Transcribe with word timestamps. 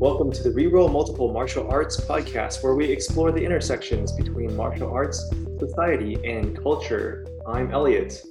Welcome 0.00 0.30
to 0.30 0.44
the 0.44 0.50
Reroll 0.50 0.92
Multiple 0.92 1.32
Martial 1.32 1.68
Arts 1.68 2.00
podcast, 2.00 2.62
where 2.62 2.76
we 2.76 2.84
explore 2.84 3.32
the 3.32 3.44
intersections 3.44 4.12
between 4.12 4.56
martial 4.56 4.92
arts, 4.92 5.28
society, 5.58 6.16
and 6.24 6.56
culture. 6.56 7.26
I'm 7.48 7.72
Elliot. 7.72 8.22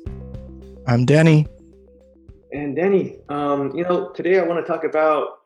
I'm 0.88 1.04
Danny. 1.04 1.46
And 2.54 2.74
Danny, 2.74 3.18
um, 3.28 3.76
you 3.76 3.84
know, 3.84 4.12
today 4.14 4.40
I 4.40 4.44
want 4.44 4.66
to 4.66 4.72
talk 4.72 4.86
about 4.86 5.40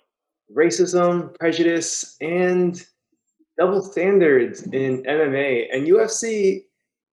racism, 0.56 1.34
prejudice, 1.40 2.18
and 2.22 2.80
double 3.58 3.82
standards 3.82 4.62
in 4.62 5.02
MMA 5.02 5.74
and 5.74 5.88
UFC, 5.88 6.66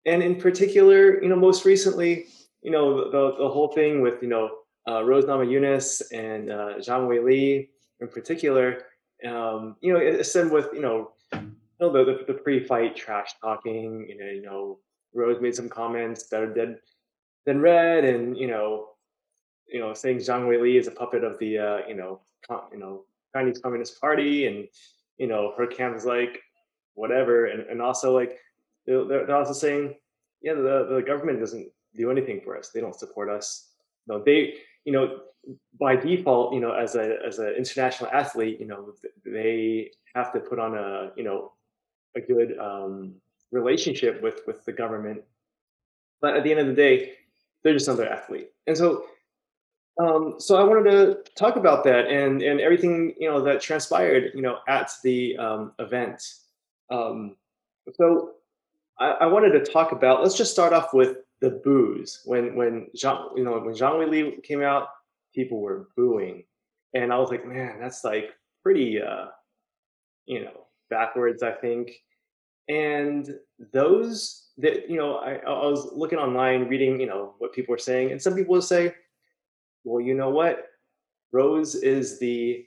and 0.05 0.23
in 0.23 0.39
particular, 0.39 1.23
you 1.23 1.31
know, 1.31 1.37
most 1.37 1.65
recently, 1.65 2.27
you 2.61 2.71
know, 2.71 3.11
the, 3.11 3.39
the 3.39 3.49
whole 3.49 3.69
thing 3.69 4.03
with, 4.03 4.23
you 4.23 4.29
know, 4.29 4.51
uh, 4.87 5.03
Rose 5.03 5.25
Namajunas 5.25 6.03
and 6.13 6.53
uh, 6.53 6.75
Zhang 6.77 7.09
Weili 7.09 7.71
in 8.01 8.09
particular, 8.09 8.83
um, 9.27 9.77
you 9.81 9.93
know, 9.93 9.99
it's 9.99 10.33
said 10.33 10.51
with, 10.51 10.69
you 10.73 10.81
know, 10.81 11.13
you 11.33 11.41
know 11.81 11.93
the, 11.93 12.05
the, 12.05 12.33
the 12.33 12.39
pre-fight 12.39 12.97
trash 12.97 13.33
talking, 13.41 14.07
you 14.09 14.19
know, 14.19 14.31
you 14.31 14.43
know, 14.43 14.79
Rose 15.15 15.41
made 15.41 15.55
some 15.55 15.69
comments 15.69 16.25
better 16.25 16.53
dead 16.53 16.79
than 17.47 17.61
red, 17.61 18.05
and 18.05 18.37
you 18.37 18.47
know, 18.47 18.91
you 19.67 19.81
know, 19.81 19.95
saying 19.95 20.19
Zhang 20.19 20.47
Weili 20.47 20.79
is 20.79 20.87
a 20.87 20.91
puppet 20.91 21.25
of 21.25 21.39
the, 21.39 21.59
uh, 21.59 21.79
you 21.89 21.95
know, 21.95 22.21
com- 22.47 22.69
you 22.73 22.79
know, 22.79 23.05
Chinese 23.33 23.59
Communist 23.59 24.01
Party, 24.01 24.47
and 24.47 24.69
you 25.17 25.27
know, 25.27 25.55
her 25.57 25.67
camp 25.67 25.97
is 25.97 26.05
like 26.05 26.41
whatever, 26.95 27.47
and, 27.47 27.63
and 27.63 27.81
also 27.81 28.15
like 28.15 28.39
they're, 28.87 29.05
they're 29.05 29.37
also 29.37 29.53
saying, 29.53 29.95
yeah, 30.43 30.55
the 30.55 30.89
the 30.91 31.03
government 31.05 31.41
doesn't 31.41 31.69
do 31.97 32.11
anything 32.11 32.41
for 32.41 32.57
us; 32.57 32.71
they 32.71 32.81
don't 32.81 32.99
support 32.99 33.29
us. 33.31 33.71
No, 34.07 34.23
they, 34.23 34.55
you 34.85 34.93
know, 34.93 35.21
by 35.79 35.97
default, 35.97 36.55
you 36.55 36.61
know, 36.61 36.73
as 36.73 36.95
a 36.95 37.19
as 37.27 37.39
an 37.39 37.55
international 37.57 38.11
athlete, 38.11 38.59
you 38.61 38.67
know, 38.67 38.93
they 39.25 39.91
have 40.15 40.33
to 40.33 40.41
put 40.41 40.59
on 40.59 40.77
a 40.77 41.13
you 41.17 41.25
know 41.25 41.53
a 42.17 42.21
good 42.21 42.59
um, 42.59 43.15
relationship 43.51 44.23
with 44.23 44.41
with 44.47 44.65
the 44.65 44.73
government. 44.73 45.23
But 46.21 46.37
at 46.37 46.43
the 46.43 46.51
end 46.51 46.61
of 46.61 46.67
the 46.67 46.75
day, 46.75 47.13
they're 47.63 47.73
just 47.73 47.89
another 47.89 48.09
athlete, 48.09 48.51
and 48.67 48.77
so 48.77 49.05
um, 49.99 50.37
so 50.39 50.57
I 50.57 50.63
wanted 50.63 50.91
to 50.91 51.19
talk 51.37 51.57
about 51.57 51.85
that 51.85 52.07
and 52.07 52.43
and 52.43 52.61
everything 52.61 53.15
you 53.19 53.29
know 53.29 53.41
that 53.43 53.61
transpired 53.61 54.33
you 54.35 54.43
know 54.43 54.59
at 54.69 54.93
the 55.03 55.37
um, 55.39 55.73
event. 55.79 56.23
Um, 56.91 57.37
so 57.95 58.33
I, 58.99 59.11
I 59.11 59.27
wanted 59.27 59.53
to 59.53 59.73
talk 59.73 59.93
about. 59.93 60.23
Let's 60.23 60.37
just 60.37 60.53
start 60.53 60.73
off 60.73 60.95
with 60.95 61.19
the 61.41 61.51
booze 61.51 62.21
when 62.25 62.55
when 62.55 62.89
Zhang 62.97 63.37
you 63.37 63.45
know 63.45 63.59
when 63.59 63.75
Zhang 63.75 63.95
Weili 63.95 64.43
came 64.43 64.63
out 64.63 64.89
people 65.39 65.61
were 65.61 65.89
booing. 65.97 66.43
And 66.95 67.13
I 67.13 67.19
was 67.19 67.31
like, 67.31 67.47
man, 67.47 67.79
that's 67.81 68.03
like 68.03 68.31
pretty, 68.65 69.01
uh, 69.01 69.27
you 70.27 70.45
know, 70.45 70.67
backwards, 70.91 71.45
I 71.45 71.53
think. 71.53 71.93
And 72.69 73.37
those 73.73 74.49
that, 74.59 74.91
you 74.91 74.97
know, 74.97 75.17
I, 75.19 75.35
I 75.35 75.67
was 75.67 75.91
looking 75.93 76.19
online, 76.19 76.67
reading, 76.67 77.01
you 77.01 77.07
know, 77.07 77.35
what 77.39 77.53
people 77.53 77.71
were 77.71 77.79
saying. 77.79 78.11
And 78.11 78.21
some 78.21 78.35
people 78.35 78.55
would 78.55 78.65
say, 78.65 78.95
well, 79.85 80.01
you 80.01 80.15
know 80.15 80.31
what? 80.31 80.67
Rose 81.31 81.77
is 81.77 82.19
the, 82.19 82.67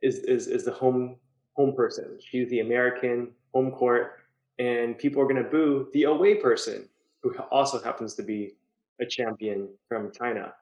is, 0.00 0.18
is, 0.18 0.46
is 0.46 0.64
the 0.64 0.70
home, 0.70 1.16
home 1.54 1.74
person. 1.74 2.18
She's 2.20 2.48
the 2.48 2.60
American 2.60 3.32
home 3.52 3.72
court. 3.72 4.20
And 4.60 4.96
people 4.96 5.20
are 5.20 5.26
going 5.26 5.42
to 5.42 5.50
boo 5.50 5.88
the 5.92 6.04
away 6.04 6.36
person 6.36 6.88
who 7.24 7.34
also 7.50 7.82
happens 7.82 8.14
to 8.14 8.22
be 8.22 8.52
a 9.00 9.06
champion 9.06 9.68
from 9.88 10.12
China 10.12 10.54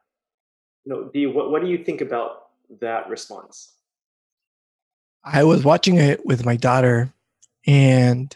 you 0.85 0.93
know, 0.93 1.31
what, 1.31 1.51
what 1.51 1.61
do 1.61 1.69
you 1.69 1.83
think 1.83 2.01
about 2.01 2.47
that 2.81 3.09
response? 3.09 3.73
I 5.23 5.43
was 5.43 5.63
watching 5.63 5.97
it 5.97 6.25
with 6.25 6.45
my 6.45 6.57
daughter, 6.57 7.13
and 7.65 8.35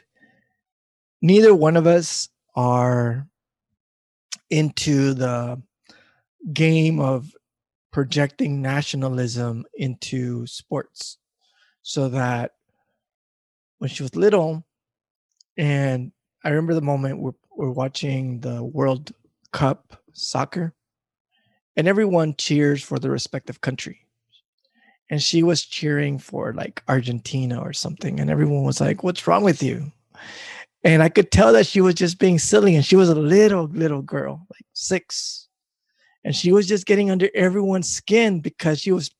neither 1.22 1.53
one 1.53 1.75
of 1.75 1.86
us 1.86 2.30
are 2.56 3.28
into 4.50 5.13
the 5.13 5.62
game 6.53 7.00
of 7.00 7.36
projecting 7.91 8.62
nationalism 8.62 9.66
into 9.75 10.46
sports 10.47 11.18
so 11.81 12.09
that 12.09 12.52
when 13.80 13.90
she 13.90 14.03
was 14.03 14.16
little 14.16 14.63
and 15.57 16.12
i 16.44 16.50
remember 16.50 16.74
the 16.74 16.81
moment 16.81 17.19
we're, 17.19 17.31
we're 17.56 17.72
watching 17.72 18.40
the 18.41 18.63
world 18.63 19.12
cup 19.52 20.00
soccer 20.13 20.74
and 21.77 21.88
everyone 21.88 22.35
cheers 22.38 22.83
for 22.83 22.97
the 22.99 23.09
respective 23.09 23.61
country. 23.61 23.99
And 25.09 25.23
she 25.23 25.43
was 25.43 25.63
cheering 25.63 26.19
for 26.19 26.53
like 26.53 26.83
Argentina 26.89 27.61
or 27.61 27.71
something. 27.71 28.19
And 28.19 28.29
everyone 28.29 28.63
was 28.63 28.81
like, 28.81 29.03
What's 29.03 29.25
wrong 29.25 29.43
with 29.43 29.63
you? 29.63 29.91
And 30.83 31.01
I 31.01 31.09
could 31.09 31.31
tell 31.31 31.53
that 31.53 31.67
she 31.67 31.79
was 31.79 31.95
just 31.95 32.19
being 32.19 32.39
silly. 32.39 32.75
And 32.75 32.83
she 32.83 32.95
was 32.95 33.09
a 33.09 33.15
little, 33.15 33.65
little 33.65 34.01
girl, 34.01 34.45
like 34.51 34.65
six. 34.73 35.47
And 36.25 36.35
she 36.35 36.51
was 36.51 36.67
just 36.67 36.85
getting 36.85 37.09
under 37.09 37.29
everyone's 37.33 37.89
skin 37.89 38.41
because 38.41 38.81
she 38.81 38.91
was 38.91 39.11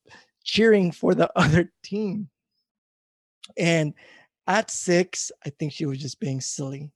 cheering 0.44 0.92
for 0.92 1.16
the 1.16 1.32
other 1.40 1.72
team. 1.84 2.30
And 3.58 3.94
at 4.46 4.72
six, 4.72 5.32
I 5.46 5.52
think 5.52 5.72
she 5.72 5.86
was 5.86 6.00
just 6.00 6.20
being 6.20 6.42
silly. 6.42 6.92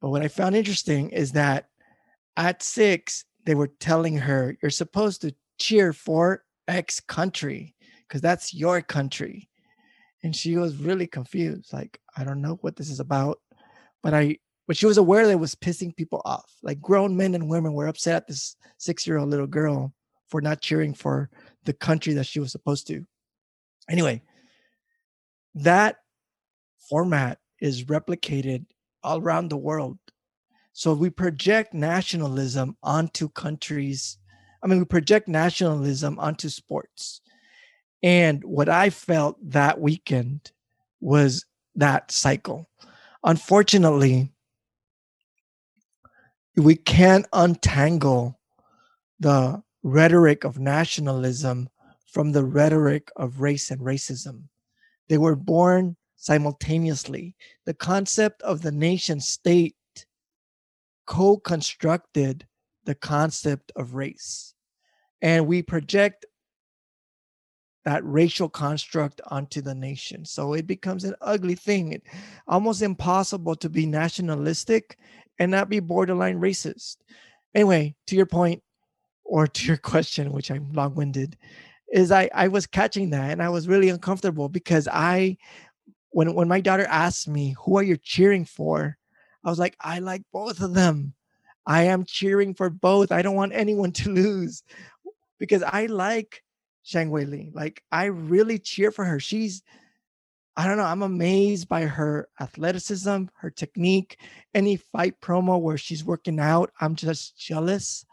But 0.00 0.10
what 0.10 0.22
I 0.22 0.28
found 0.28 0.56
interesting 0.56 1.10
is 1.10 1.32
that 1.32 1.68
at 2.36 2.62
six, 2.62 3.24
they 3.48 3.54
were 3.54 3.72
telling 3.80 4.14
her, 4.14 4.58
you're 4.60 4.70
supposed 4.70 5.22
to 5.22 5.34
cheer 5.58 5.94
for 5.94 6.44
X 6.68 7.00
country 7.00 7.74
because 8.06 8.20
that's 8.20 8.52
your 8.52 8.82
country. 8.82 9.48
And 10.22 10.36
she 10.36 10.58
was 10.58 10.76
really 10.76 11.06
confused. 11.06 11.72
Like, 11.72 11.98
I 12.14 12.24
don't 12.24 12.42
know 12.42 12.58
what 12.60 12.76
this 12.76 12.90
is 12.90 13.00
about. 13.00 13.38
But 14.02 14.12
I, 14.12 14.36
but 14.66 14.76
she 14.76 14.84
was 14.84 14.98
aware 14.98 15.24
that 15.24 15.32
it 15.32 15.40
was 15.40 15.54
pissing 15.54 15.96
people 15.96 16.20
off. 16.26 16.52
Like 16.62 16.78
grown 16.82 17.16
men 17.16 17.34
and 17.34 17.48
women 17.48 17.72
were 17.72 17.86
upset 17.86 18.16
at 18.16 18.26
this 18.26 18.54
six 18.76 19.06
year 19.06 19.16
old 19.16 19.30
little 19.30 19.46
girl 19.46 19.94
for 20.28 20.42
not 20.42 20.60
cheering 20.60 20.92
for 20.92 21.30
the 21.64 21.72
country 21.72 22.12
that 22.12 22.26
she 22.26 22.40
was 22.40 22.52
supposed 22.52 22.86
to. 22.88 23.06
Anyway, 23.88 24.20
that 25.54 25.96
format 26.90 27.38
is 27.62 27.84
replicated 27.84 28.66
all 29.02 29.18
around 29.20 29.48
the 29.48 29.56
world 29.56 29.98
so 30.78 30.94
we 30.94 31.10
project 31.10 31.74
nationalism 31.74 32.76
onto 32.84 33.28
countries. 33.30 34.16
I 34.62 34.68
mean, 34.68 34.78
we 34.78 34.84
project 34.84 35.26
nationalism 35.26 36.20
onto 36.20 36.48
sports. 36.48 37.20
And 38.00 38.44
what 38.44 38.68
I 38.68 38.90
felt 38.90 39.38
that 39.50 39.80
weekend 39.80 40.52
was 41.00 41.44
that 41.74 42.12
cycle. 42.12 42.68
Unfortunately, 43.24 44.30
we 46.54 46.76
can't 46.76 47.26
untangle 47.32 48.38
the 49.18 49.60
rhetoric 49.82 50.44
of 50.44 50.60
nationalism 50.60 51.68
from 52.06 52.30
the 52.30 52.44
rhetoric 52.44 53.10
of 53.16 53.40
race 53.40 53.72
and 53.72 53.80
racism. 53.80 54.44
They 55.08 55.18
were 55.18 55.34
born 55.34 55.96
simultaneously. 56.14 57.34
The 57.66 57.74
concept 57.74 58.42
of 58.42 58.62
the 58.62 58.70
nation 58.70 59.18
state 59.18 59.74
co 61.08 61.38
constructed 61.38 62.46
the 62.84 62.94
concept 62.94 63.72
of 63.74 63.94
race. 63.94 64.54
And 65.20 65.46
we 65.46 65.62
project 65.62 66.26
that 67.84 68.04
racial 68.04 68.48
construct 68.50 69.22
onto 69.26 69.62
the 69.62 69.74
nation. 69.74 70.24
So 70.26 70.52
it 70.52 70.66
becomes 70.66 71.04
an 71.04 71.14
ugly 71.22 71.54
thing. 71.54 71.94
It, 71.94 72.02
almost 72.46 72.82
impossible 72.82 73.56
to 73.56 73.70
be 73.70 73.86
nationalistic 73.86 74.98
and 75.38 75.50
not 75.50 75.70
be 75.70 75.80
borderline 75.80 76.38
racist. 76.38 76.98
Anyway, 77.54 77.96
to 78.06 78.14
your 78.14 78.26
point 78.26 78.62
or 79.24 79.46
to 79.46 79.66
your 79.66 79.76
question, 79.92 80.32
which 80.32 80.50
I'm 80.50 80.72
long 80.72 80.94
winded, 80.94 81.38
is 81.90 82.12
I, 82.12 82.28
I 82.34 82.48
was 82.48 82.66
catching 82.66 83.10
that 83.10 83.30
and 83.30 83.42
I 83.42 83.48
was 83.48 83.66
really 83.66 83.88
uncomfortable 83.88 84.50
because 84.50 84.86
I, 84.86 85.38
when, 86.10 86.34
when 86.34 86.48
my 86.48 86.60
daughter 86.60 86.86
asked 86.86 87.28
me, 87.28 87.56
who 87.64 87.78
are 87.78 87.82
you 87.82 87.96
cheering 87.96 88.44
for? 88.44 88.98
I 89.44 89.50
was 89.50 89.58
like, 89.58 89.76
I 89.80 90.00
like 90.00 90.22
both 90.32 90.60
of 90.60 90.74
them. 90.74 91.14
I 91.66 91.84
am 91.84 92.04
cheering 92.04 92.54
for 92.54 92.70
both. 92.70 93.12
I 93.12 93.22
don't 93.22 93.36
want 93.36 93.52
anyone 93.54 93.92
to 93.92 94.10
lose 94.12 94.62
because 95.38 95.62
I 95.62 95.86
like 95.86 96.42
Zhang 96.84 97.10
Weili. 97.10 97.54
Like 97.54 97.82
I 97.92 98.06
really 98.06 98.58
cheer 98.58 98.90
for 98.90 99.04
her. 99.04 99.20
She's 99.20 99.62
I 100.56 100.66
don't 100.66 100.76
know, 100.76 100.84
I'm 100.84 101.02
amazed 101.02 101.68
by 101.68 101.82
her 101.82 102.28
athleticism, 102.40 103.26
her 103.36 103.48
technique, 103.48 104.18
any 104.54 104.74
fight 104.74 105.20
promo 105.20 105.60
where 105.60 105.78
she's 105.78 106.04
working 106.04 106.40
out, 106.40 106.72
I'm 106.80 106.96
just 106.96 107.38
jealous. 107.38 108.04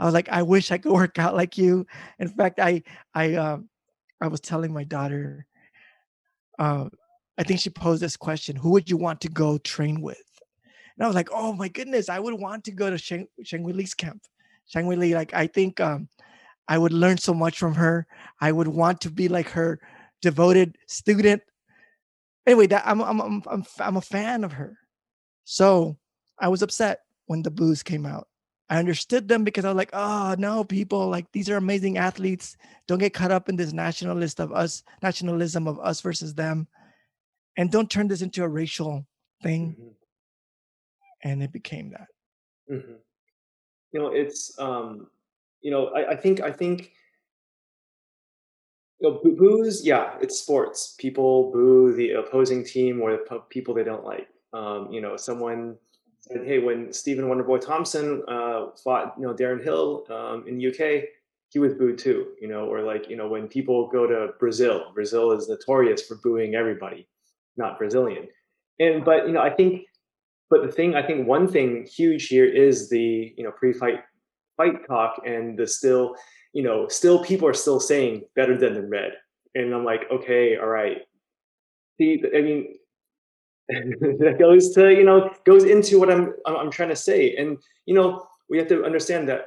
I 0.00 0.04
was 0.04 0.12
like, 0.12 0.28
I 0.28 0.42
wish 0.42 0.72
I 0.72 0.78
could 0.78 0.90
work 0.92 1.20
out 1.20 1.36
like 1.36 1.56
you. 1.56 1.86
In 2.18 2.28
fact, 2.28 2.58
I 2.58 2.82
I 3.14 3.34
um 3.34 3.68
I 4.20 4.26
was 4.26 4.40
telling 4.40 4.72
my 4.72 4.82
daughter, 4.84 5.46
uh, 6.58 6.88
I 7.38 7.42
think 7.44 7.60
she 7.60 7.70
posed 7.70 8.02
this 8.02 8.16
question: 8.16 8.56
Who 8.56 8.70
would 8.70 8.90
you 8.90 8.96
want 8.96 9.20
to 9.22 9.28
go 9.28 9.58
train 9.58 10.00
with? 10.00 10.23
And 10.96 11.04
I 11.04 11.06
was 11.06 11.16
like, 11.16 11.30
oh 11.32 11.52
my 11.52 11.68
goodness, 11.68 12.08
I 12.08 12.18
would 12.18 12.34
want 12.34 12.64
to 12.64 12.72
go 12.72 12.90
to 12.90 12.98
Shang, 12.98 13.26
Shang 13.42 13.64
Li's 13.64 13.94
camp. 13.94 14.22
Shang 14.66 14.88
Li, 14.88 15.14
like 15.14 15.34
I 15.34 15.46
think 15.46 15.80
um, 15.80 16.08
I 16.68 16.78
would 16.78 16.92
learn 16.92 17.18
so 17.18 17.34
much 17.34 17.58
from 17.58 17.74
her. 17.74 18.06
I 18.40 18.52
would 18.52 18.68
want 18.68 19.00
to 19.02 19.10
be 19.10 19.28
like 19.28 19.48
her 19.50 19.80
devoted 20.22 20.78
student. 20.86 21.42
Anyway, 22.46 22.66
that 22.68 22.82
I'm 22.86 23.00
I'm 23.02 23.20
I'm 23.20 23.42
I'm, 23.46 23.64
I'm 23.78 23.96
a 23.96 24.02
fan 24.02 24.44
of 24.44 24.52
her. 24.52 24.78
So 25.44 25.98
I 26.38 26.48
was 26.48 26.62
upset 26.62 27.00
when 27.26 27.42
the 27.42 27.50
boos 27.50 27.82
came 27.82 28.06
out. 28.06 28.28
I 28.70 28.78
understood 28.78 29.28
them 29.28 29.44
because 29.44 29.64
I 29.64 29.68
was 29.68 29.76
like, 29.76 29.90
oh 29.92 30.34
no, 30.38 30.64
people 30.64 31.08
like 31.08 31.30
these 31.32 31.50
are 31.50 31.56
amazing 31.56 31.98
athletes. 31.98 32.56
Don't 32.88 32.98
get 32.98 33.12
caught 33.12 33.30
up 33.30 33.48
in 33.48 33.56
this 33.56 33.72
nationalist 33.72 34.40
of 34.40 34.52
us, 34.52 34.82
nationalism 35.02 35.68
of 35.68 35.78
us 35.80 36.00
versus 36.00 36.34
them, 36.34 36.66
and 37.58 37.70
don't 37.70 37.90
turn 37.90 38.08
this 38.08 38.22
into 38.22 38.42
a 38.42 38.48
racial 38.48 39.06
thing. 39.42 39.76
Mm-hmm. 39.78 39.88
And 41.24 41.42
it 41.42 41.52
became 41.52 41.90
that. 41.90 42.08
Mm-hmm. 42.70 42.94
You 43.92 44.00
know, 44.00 44.08
it's 44.08 44.56
um, 44.58 45.08
you 45.62 45.70
know, 45.70 45.88
I, 45.88 46.10
I 46.10 46.16
think 46.16 46.40
I 46.40 46.52
think 46.52 46.92
you 49.00 49.10
know, 49.10 49.20
boos, 49.36 49.84
yeah, 49.84 50.14
it's 50.20 50.38
sports. 50.38 50.94
People 50.98 51.50
boo 51.50 51.94
the 51.94 52.12
opposing 52.12 52.64
team 52.64 53.00
or 53.00 53.12
the 53.12 53.40
people 53.50 53.74
they 53.74 53.84
don't 53.84 54.04
like. 54.04 54.28
Um, 54.52 54.90
you 54.90 55.00
know, 55.00 55.16
someone 55.16 55.76
said, 56.20 56.46
"Hey, 56.46 56.58
when 56.58 56.92
Stephen 56.92 57.26
Wonderboy 57.26 57.60
Thompson 57.60 58.22
uh, 58.28 58.68
fought, 58.82 59.14
you 59.18 59.26
know, 59.26 59.34
Darren 59.34 59.62
Till 59.62 60.06
um, 60.10 60.44
in 60.46 60.58
the 60.58 60.68
UK, 60.68 61.04
he 61.48 61.58
was 61.58 61.74
booed 61.74 61.98
too." 61.98 62.28
You 62.40 62.48
know, 62.48 62.66
or 62.66 62.82
like, 62.82 63.08
you 63.08 63.16
know, 63.16 63.28
when 63.28 63.48
people 63.48 63.88
go 63.88 64.06
to 64.06 64.32
Brazil, 64.38 64.92
Brazil 64.94 65.32
is 65.32 65.48
notorious 65.48 66.02
for 66.02 66.16
booing 66.16 66.54
everybody, 66.54 67.08
not 67.56 67.78
Brazilian. 67.78 68.28
And 68.78 69.04
but 69.04 69.26
you 69.26 69.32
know, 69.32 69.42
I 69.42 69.50
think, 69.50 69.82
but 70.50 70.62
the 70.62 70.72
thing, 70.72 70.94
I 70.94 71.02
think 71.02 71.26
one 71.26 71.48
thing 71.48 71.86
huge 71.86 72.28
here 72.28 72.44
is 72.44 72.88
the 72.88 73.34
you 73.36 73.44
know 73.44 73.50
pre-fight 73.52 74.00
fight 74.56 74.86
talk 74.86 75.22
and 75.26 75.58
the 75.58 75.66
still, 75.66 76.14
you 76.52 76.62
know, 76.62 76.86
still 76.88 77.24
people 77.24 77.48
are 77.48 77.54
still 77.54 77.80
saying 77.80 78.22
better 78.36 78.56
than 78.56 78.74
the 78.74 78.86
red, 78.86 79.12
and 79.54 79.74
I'm 79.74 79.84
like, 79.84 80.02
okay, 80.10 80.56
all 80.56 80.68
right. 80.68 80.98
See, 81.98 82.22
I 82.36 82.40
mean, 82.40 82.74
that 83.68 84.36
goes 84.38 84.72
to 84.74 84.92
you 84.92 85.04
know 85.04 85.30
goes 85.44 85.64
into 85.64 85.98
what 85.98 86.10
I'm 86.10 86.34
I'm 86.46 86.70
trying 86.70 86.90
to 86.90 86.96
say, 86.96 87.34
and 87.36 87.58
you 87.86 87.94
know 87.94 88.26
we 88.50 88.58
have 88.58 88.68
to 88.68 88.84
understand 88.84 89.28
that 89.30 89.46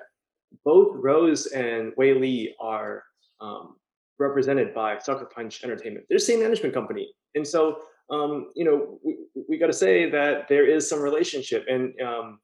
both 0.66 0.96
Rose 0.96 1.48
and 1.48 1.94
Weili 1.96 2.54
are 2.60 3.04
um, 3.40 3.76
represented 4.18 4.74
by 4.74 4.98
Sucker 4.98 5.26
Punch 5.26 5.64
Entertainment. 5.64 6.06
They're 6.10 6.18
the 6.18 6.24
same 6.24 6.42
management 6.42 6.74
company, 6.74 7.14
and 7.36 7.48
so 7.48 7.82
um, 8.10 8.50
you 8.56 8.66
know 8.66 9.00
we, 9.04 9.18
we 9.50 9.58
got 9.58 9.68
to 9.68 9.74
say 9.74 10.10
that 10.10 10.48
there 10.48 10.66
is 10.66 10.88
some 10.90 11.02
relationship, 11.02 11.66
and 11.68 11.94
um, 12.02 12.40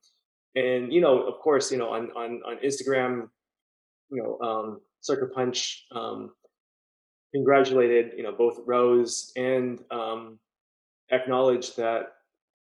and 0.55 0.91
you 0.91 1.01
know 1.01 1.23
of 1.23 1.39
course 1.39 1.71
you 1.71 1.77
know 1.77 1.89
on 1.89 2.11
on 2.11 2.41
on 2.45 2.57
Instagram, 2.63 3.29
you 4.09 4.21
know 4.21 4.39
um, 4.45 4.81
Sucker 5.01 5.31
Punch 5.33 5.85
um, 5.91 6.31
congratulated 7.33 8.13
you 8.17 8.23
know 8.23 8.31
both 8.31 8.59
Rose 8.65 9.31
and 9.35 9.79
um, 9.91 10.39
acknowledge 11.11 11.75
that 11.75 12.13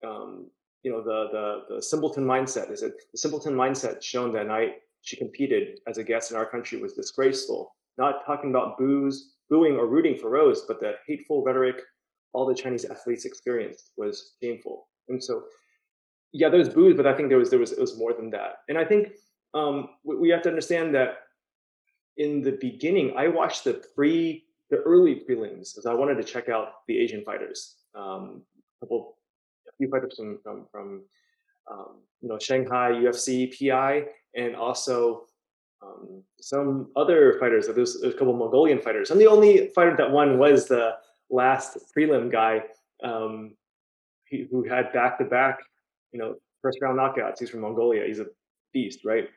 um, 0.06 0.50
you 0.84 0.92
know 0.92 1.02
the, 1.02 1.28
the 1.32 1.76
the 1.76 1.82
simpleton 1.82 2.26
mindset 2.26 2.72
is 2.72 2.84
it 2.84 2.94
the 3.12 3.18
simpleton 3.18 3.54
mindset 3.54 4.02
shown 4.02 4.34
that 4.34 4.48
night 4.48 4.76
she 5.08 5.16
competed 5.16 5.80
as 5.88 5.98
a 5.98 6.04
guest 6.04 6.32
in 6.32 6.38
our 6.38 6.46
country 6.46 6.82
was 6.82 6.94
disgraceful. 6.94 7.74
Not 7.98 8.26
talking 8.26 8.50
about 8.50 8.78
booze, 8.78 9.36
booing 9.50 9.78
or 9.78 9.88
rooting 9.88 10.18
for 10.18 10.30
Rose, 10.30 10.64
but 10.68 10.82
the 10.82 10.96
hateful 11.08 11.44
rhetoric 11.44 11.78
all 12.38 12.46
the 12.46 12.54
Chinese 12.54 12.86
athletes 12.86 13.26
experienced 13.26 13.94
was 13.98 14.36
shameful. 14.42 14.88
And 15.10 15.24
so, 15.24 15.46
yeah, 16.34 16.50
there 16.50 16.60
was 16.60 16.70
booze, 16.70 16.96
but 16.96 17.08
I 17.08 17.16
think 17.16 17.30
there 17.30 17.40
was 17.40 17.50
there 17.50 17.58
was 17.58 17.72
it 17.72 17.82
was 17.82 17.98
more 17.98 18.14
than 18.14 18.30
that. 18.30 18.58
And 18.70 18.78
I 18.78 18.86
think 18.86 19.08
um, 19.56 19.90
we, 20.04 20.18
we 20.18 20.30
have 20.30 20.44
to 20.44 20.50
understand 20.50 20.94
that 20.94 21.16
in 22.18 22.44
the 22.44 22.52
beginning, 22.62 23.16
I 23.18 23.28
watched 23.28 23.64
the 23.64 23.82
pre 23.96 24.46
the 24.70 24.78
early 24.78 25.16
prelims 25.16 25.74
because 25.74 25.88
I 25.88 25.96
wanted 25.96 26.16
to 26.18 26.24
check 26.24 26.48
out 26.48 26.86
the 26.88 27.00
Asian 27.00 27.24
fighters 27.24 27.78
um, 27.96 28.44
a 28.82 28.86
couple, 28.86 29.18
a 29.68 29.72
few 29.78 29.90
fighters 29.90 30.14
from 30.16 30.38
from, 30.44 30.68
from 30.72 31.04
um, 31.72 32.02
you 32.22 32.30
know 32.30 32.38
Shanghai 32.38 32.92
UFC 32.92 33.50
PI, 33.58 34.06
and 34.36 34.56
also 34.56 35.24
um, 35.82 36.22
some 36.40 36.92
other 36.96 37.38
fighters. 37.40 37.66
There's, 37.66 38.00
there's 38.00 38.14
a 38.14 38.18
couple 38.18 38.36
Mongolian 38.36 38.80
fighters. 38.80 39.10
And 39.10 39.20
the 39.20 39.28
only 39.28 39.70
fighter 39.76 39.96
that 39.98 40.12
won 40.12 40.38
was 40.38 40.68
the 40.68 40.98
last 41.30 41.78
prelim 41.96 42.32
guy 42.32 42.64
um, 43.04 43.56
he, 44.26 44.48
who 44.50 44.64
had 44.64 44.92
back 44.94 45.18
to 45.20 45.26
back, 45.26 45.60
you 46.12 46.20
know, 46.20 46.36
first 46.62 46.80
round 46.82 46.98
knockouts. 46.98 47.40
He's 47.40 47.50
from 47.50 47.62
Mongolia. 47.62 48.06
He's 48.06 48.20
a 48.20 48.28
beast, 48.74 49.06
right? 49.06 49.30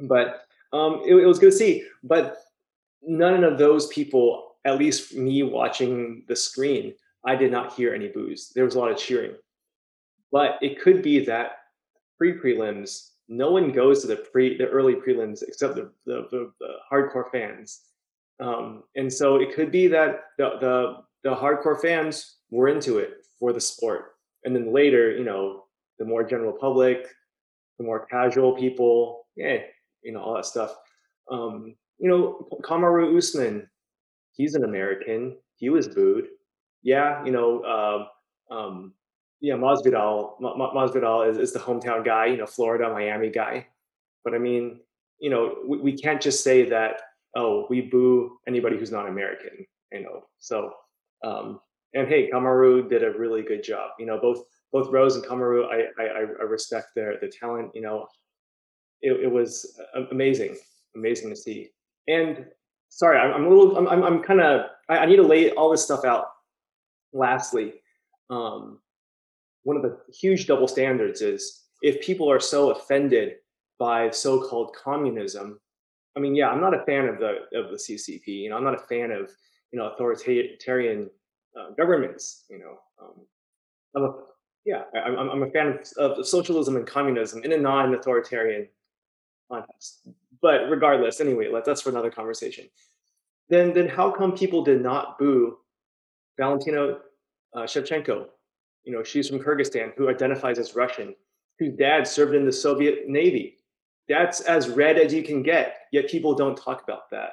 But 0.00 0.44
um, 0.72 1.02
it, 1.06 1.14
it 1.14 1.26
was 1.26 1.38
good 1.38 1.52
to 1.52 1.56
see. 1.56 1.86
But 2.02 2.38
none 3.02 3.44
of 3.44 3.58
those 3.58 3.86
people, 3.88 4.56
at 4.64 4.78
least 4.78 5.14
me 5.14 5.42
watching 5.42 6.24
the 6.28 6.36
screen, 6.36 6.94
I 7.24 7.36
did 7.36 7.50
not 7.50 7.74
hear 7.74 7.94
any 7.94 8.08
boos. 8.08 8.50
There 8.54 8.64
was 8.64 8.74
a 8.74 8.78
lot 8.78 8.90
of 8.90 8.98
cheering. 8.98 9.34
But 10.32 10.58
it 10.62 10.80
could 10.80 11.02
be 11.02 11.24
that 11.26 11.58
pre 12.18 12.32
prelims, 12.38 13.10
no 13.28 13.50
one 13.50 13.72
goes 13.72 14.00
to 14.02 14.06
the 14.06 14.16
pre 14.16 14.56
the 14.56 14.66
early 14.68 14.94
prelims 14.94 15.42
except 15.42 15.76
the 15.76 15.90
the, 16.06 16.26
the, 16.30 16.52
the 16.60 16.74
hardcore 16.90 17.30
fans. 17.30 17.82
Um, 18.40 18.82
and 18.96 19.12
so 19.12 19.36
it 19.36 19.54
could 19.54 19.70
be 19.70 19.86
that 19.88 20.24
the, 20.38 20.58
the 20.60 21.04
the 21.24 21.34
hardcore 21.34 21.80
fans 21.80 22.36
were 22.50 22.68
into 22.68 22.98
it 22.98 23.26
for 23.38 23.52
the 23.52 23.60
sport. 23.60 24.12
And 24.44 24.54
then 24.54 24.72
later, 24.72 25.16
you 25.16 25.24
know, 25.24 25.64
the 25.98 26.04
more 26.04 26.22
general 26.22 26.52
public, 26.52 27.08
the 27.78 27.84
more 27.84 28.06
casual 28.06 28.52
people, 28.52 29.26
yeah, 29.36 29.58
you 30.02 30.12
know, 30.12 30.20
all 30.20 30.34
that 30.34 30.46
stuff. 30.46 30.76
Um, 31.30 31.74
you 31.98 32.08
know, 32.08 32.46
Kamaru 32.62 33.16
Usman, 33.16 33.68
he's 34.32 34.54
an 34.54 34.64
American. 34.64 35.36
He 35.56 35.70
was 35.70 35.88
booed 35.88 36.26
yeah, 36.84 37.24
you 37.24 37.32
know, 37.32 37.64
um, 37.64 38.56
um, 38.56 38.92
yeah, 39.40 39.54
Masvidal, 39.54 40.40
Masvidal 40.40 41.28
is, 41.28 41.38
is 41.38 41.52
the 41.52 41.58
hometown 41.58 42.04
guy, 42.04 42.26
you 42.26 42.36
know, 42.36 42.46
Florida, 42.46 42.90
Miami 42.90 43.30
guy. 43.30 43.66
But 44.22 44.34
I 44.34 44.38
mean, 44.38 44.80
you 45.18 45.30
know, 45.30 45.56
we, 45.66 45.78
we 45.78 45.92
can't 45.92 46.20
just 46.20 46.44
say 46.44 46.68
that, 46.68 47.00
oh, 47.34 47.66
we 47.68 47.80
boo 47.80 48.38
anybody 48.46 48.78
who's 48.78 48.92
not 48.92 49.08
American, 49.08 49.66
you 49.92 50.02
know. 50.02 50.24
So, 50.38 50.72
um, 51.24 51.60
and 51.94 52.08
hey, 52.08 52.30
Kamaru 52.30 52.88
did 52.88 53.02
a 53.02 53.18
really 53.18 53.42
good 53.42 53.62
job. 53.62 53.90
You 53.98 54.06
know, 54.06 54.18
both 54.20 54.44
both 54.72 54.90
Rose 54.90 55.16
and 55.16 55.24
Kamaru, 55.24 55.66
I 55.66 56.02
I, 56.02 56.06
I 56.40 56.42
respect 56.44 56.88
their 56.94 57.18
the 57.20 57.28
talent. 57.28 57.70
You 57.74 57.82
know, 57.82 58.06
it, 59.02 59.12
it 59.24 59.30
was 59.30 59.80
amazing, 60.10 60.56
amazing 60.94 61.30
to 61.30 61.36
see. 61.36 61.70
And 62.08 62.46
sorry, 62.88 63.18
I'm, 63.18 63.32
I'm 63.32 63.46
a 63.46 63.48
little, 63.48 63.76
I'm 63.76 64.04
I'm, 64.04 64.22
kind 64.22 64.40
of, 64.40 64.66
I, 64.88 64.98
I 64.98 65.06
need 65.06 65.16
to 65.16 65.22
lay 65.22 65.50
all 65.52 65.70
this 65.70 65.84
stuff 65.84 66.04
out 66.04 66.26
lastly, 67.12 67.74
um, 68.30 68.80
one 69.62 69.76
of 69.76 69.82
the 69.82 69.98
huge 70.12 70.46
double 70.46 70.68
standards 70.68 71.22
is 71.22 71.62
if 71.82 72.04
people 72.04 72.30
are 72.30 72.40
so 72.40 72.70
offended 72.70 73.36
by 73.78 74.10
so-called 74.10 74.74
communism, 74.74 75.58
I 76.16 76.20
mean, 76.20 76.34
yeah, 76.34 76.48
I'm 76.48 76.60
not 76.60 76.74
a 76.74 76.84
fan 76.84 77.06
of 77.06 77.18
the 77.18 77.38
of 77.54 77.70
the 77.70 77.76
CCP. 77.76 78.26
You 78.26 78.50
know, 78.50 78.56
I'm 78.56 78.64
not 78.64 78.74
a 78.74 78.86
fan 78.86 79.10
of 79.10 79.30
you 79.74 79.80
know 79.80 79.90
authoritarian 79.90 81.10
uh, 81.58 81.70
governments. 81.76 82.44
You 82.48 82.60
know, 82.60 82.78
um, 83.02 83.26
I'm 83.96 84.04
a 84.04 84.14
yeah, 84.64 84.84
I'm, 85.04 85.28
I'm 85.28 85.42
a 85.42 85.50
fan 85.50 85.80
of, 85.98 86.12
of 86.18 86.26
socialism 86.26 86.76
and 86.76 86.86
communism 86.86 87.42
in 87.42 87.52
a 87.52 87.56
non-authoritarian 87.56 88.68
context. 89.50 90.08
But 90.40 90.70
regardless, 90.70 91.20
anyway, 91.20 91.48
let, 91.52 91.64
that's 91.64 91.82
for 91.82 91.90
another 91.90 92.10
conversation. 92.10 92.66
Then, 93.50 93.74
then 93.74 93.88
how 93.88 94.10
come 94.10 94.32
people 94.32 94.64
did 94.64 94.80
not 94.80 95.18
boo 95.18 95.58
Valentina 96.38 96.98
uh, 97.54 97.64
Shevchenko, 97.64 98.26
you 98.84 98.92
know, 98.92 99.02
she's 99.02 99.28
from 99.28 99.38
Kyrgyzstan, 99.38 99.92
who 99.96 100.08
identifies 100.08 100.58
as 100.58 100.74
Russian, 100.74 101.14
whose 101.58 101.74
dad 101.76 102.06
served 102.06 102.34
in 102.34 102.46
the 102.46 102.52
Soviet 102.52 103.06
Navy. 103.06 103.58
That's 104.08 104.40
as 104.42 104.68
red 104.68 104.98
as 104.98 105.12
you 105.12 105.22
can 105.22 105.42
get. 105.42 105.76
Yet 105.92 106.08
people 106.08 106.34
don't 106.34 106.56
talk 106.56 106.82
about 106.82 107.10
that. 107.10 107.32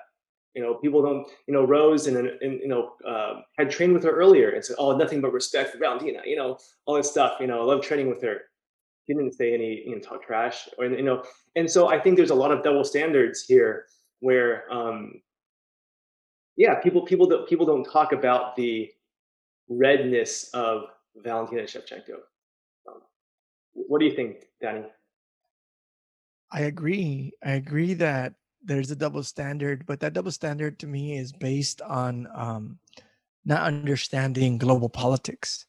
You 0.54 0.62
know, 0.62 0.76
people 0.76 1.02
don't. 1.02 1.28
You 1.48 1.54
know, 1.54 1.64
Rose 1.64 2.08
and, 2.08 2.18
and 2.18 2.60
you 2.60 2.68
know 2.68 2.94
uh, 3.08 3.42
had 3.58 3.70
trained 3.70 3.94
with 3.94 4.04
her 4.04 4.12
earlier 4.12 4.50
and 4.50 4.64
said, 4.64 4.76
"Oh, 4.80 4.98
nothing 4.98 5.22
but 5.22 5.32
respect 5.32 5.72
for 5.72 5.78
Valentina." 5.78 6.20
You 6.26 6.36
know, 6.36 6.58
all 6.86 6.96
this 6.96 7.10
stuff. 7.10 7.38
You 7.40 7.48
know, 7.48 7.62
I 7.62 7.64
love 7.64 7.82
training 7.82 8.10
with 8.10 8.22
her. 8.24 8.42
He 9.06 9.14
didn't 9.14 9.34
say 9.34 9.54
any, 9.54 9.84
you 9.86 9.96
know, 9.96 10.02
talk 10.02 10.24
trash, 10.24 10.68
or 10.78 10.86
you 10.86 11.04
know. 11.04 11.24
And 11.56 11.70
so 11.70 11.88
I 11.88 12.00
think 12.00 12.18
there's 12.18 12.30
a 12.30 12.36
lot 12.36 12.52
of 12.52 12.64
double 12.64 12.84
standards 12.84 13.46
here, 13.46 13.86
where 14.20 14.72
um, 14.72 15.22
yeah, 16.58 16.76
people 16.76 17.06
people 17.06 17.28
don't 17.28 17.48
people 17.48 17.66
don't 17.66 17.86
talk 17.86 18.12
about 18.12 18.56
the 18.56 18.90
redness 19.70 20.50
of 20.54 20.84
Valentina 21.16 21.64
Shevchenko. 21.64 22.20
Um, 22.88 23.02
what 23.74 24.00
do 24.00 24.06
you 24.06 24.16
think, 24.16 24.46
Danny? 24.62 24.86
I 26.52 26.62
agree. 26.62 27.32
I 27.44 27.52
agree 27.54 27.94
that 27.96 28.34
there's 28.64 28.92
a 28.92 28.96
double 28.96 29.24
standard, 29.24 29.86
but 29.86 30.00
that 30.00 30.14
double 30.14 30.32
standard 30.32 30.80
to 30.80 30.88
me 30.88 31.18
is 31.18 31.32
based 31.32 31.82
on 31.82 32.28
um, 32.36 32.80
not 33.46 33.64
understanding 33.64 34.58
global 34.58 34.90
politics 34.90 35.66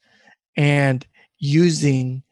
and 0.56 1.06
using 1.38 2.22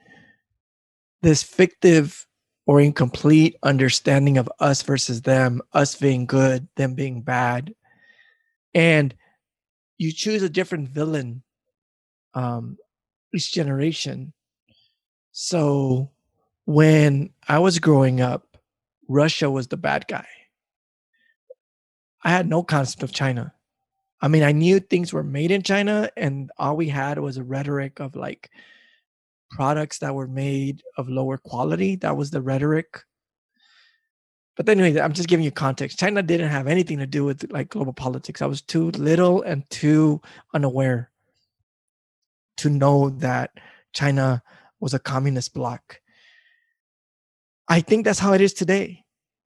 this 1.22 1.42
fictive 1.42 2.26
or 2.66 2.80
incomplete 2.80 3.56
understanding 3.62 4.38
of 4.38 4.48
us 4.60 4.82
versus 4.82 5.22
them, 5.22 5.60
us 5.72 5.94
being 5.96 6.26
good, 6.26 6.68
them 6.76 6.94
being 6.94 7.22
bad, 7.22 7.74
and 8.74 9.14
you 9.98 10.12
choose 10.12 10.42
a 10.42 10.48
different 10.48 10.88
villain 10.88 11.42
um, 12.34 12.76
each 13.34 13.52
generation. 13.52 14.32
So 15.32 16.10
when 16.64 17.30
I 17.48 17.58
was 17.58 17.78
growing 17.78 18.20
up, 18.20 18.56
Russia 19.08 19.50
was 19.50 19.68
the 19.68 19.76
bad 19.76 20.06
guy. 20.06 20.26
I 22.22 22.30
had 22.30 22.48
no 22.48 22.62
concept 22.62 23.02
of 23.02 23.12
China. 23.12 23.54
I 24.20 24.28
mean, 24.28 24.42
I 24.42 24.52
knew 24.52 24.80
things 24.80 25.12
were 25.12 25.22
made 25.22 25.50
in 25.50 25.62
China, 25.62 26.10
and 26.16 26.50
all 26.58 26.76
we 26.76 26.88
had 26.88 27.18
was 27.18 27.38
a 27.38 27.42
rhetoric 27.42 28.00
of 28.00 28.16
like 28.16 28.50
products 29.50 29.98
that 29.98 30.14
were 30.14 30.28
made 30.28 30.82
of 30.96 31.08
lower 31.08 31.38
quality. 31.38 31.96
That 31.96 32.16
was 32.16 32.30
the 32.30 32.42
rhetoric. 32.42 33.02
But 34.56 34.68
anyway, 34.68 35.00
I'm 35.00 35.14
just 35.14 35.28
giving 35.28 35.44
you 35.44 35.50
context. 35.50 35.98
China 35.98 36.22
didn't 36.22 36.50
have 36.50 36.66
anything 36.66 36.98
to 36.98 37.06
do 37.06 37.24
with 37.24 37.50
like 37.50 37.70
global 37.70 37.94
politics. 37.94 38.42
I 38.42 38.46
was 38.46 38.60
too 38.60 38.90
little 38.90 39.42
and 39.42 39.68
too 39.70 40.20
unaware 40.52 41.10
to 42.58 42.68
know 42.68 43.08
that 43.08 43.52
China 43.94 44.42
was 44.78 44.92
a 44.92 44.98
communist 44.98 45.54
bloc. 45.54 46.00
I 47.68 47.80
think 47.80 48.04
that's 48.04 48.18
how 48.18 48.34
it 48.34 48.40
is 48.40 48.52
today. 48.52 49.04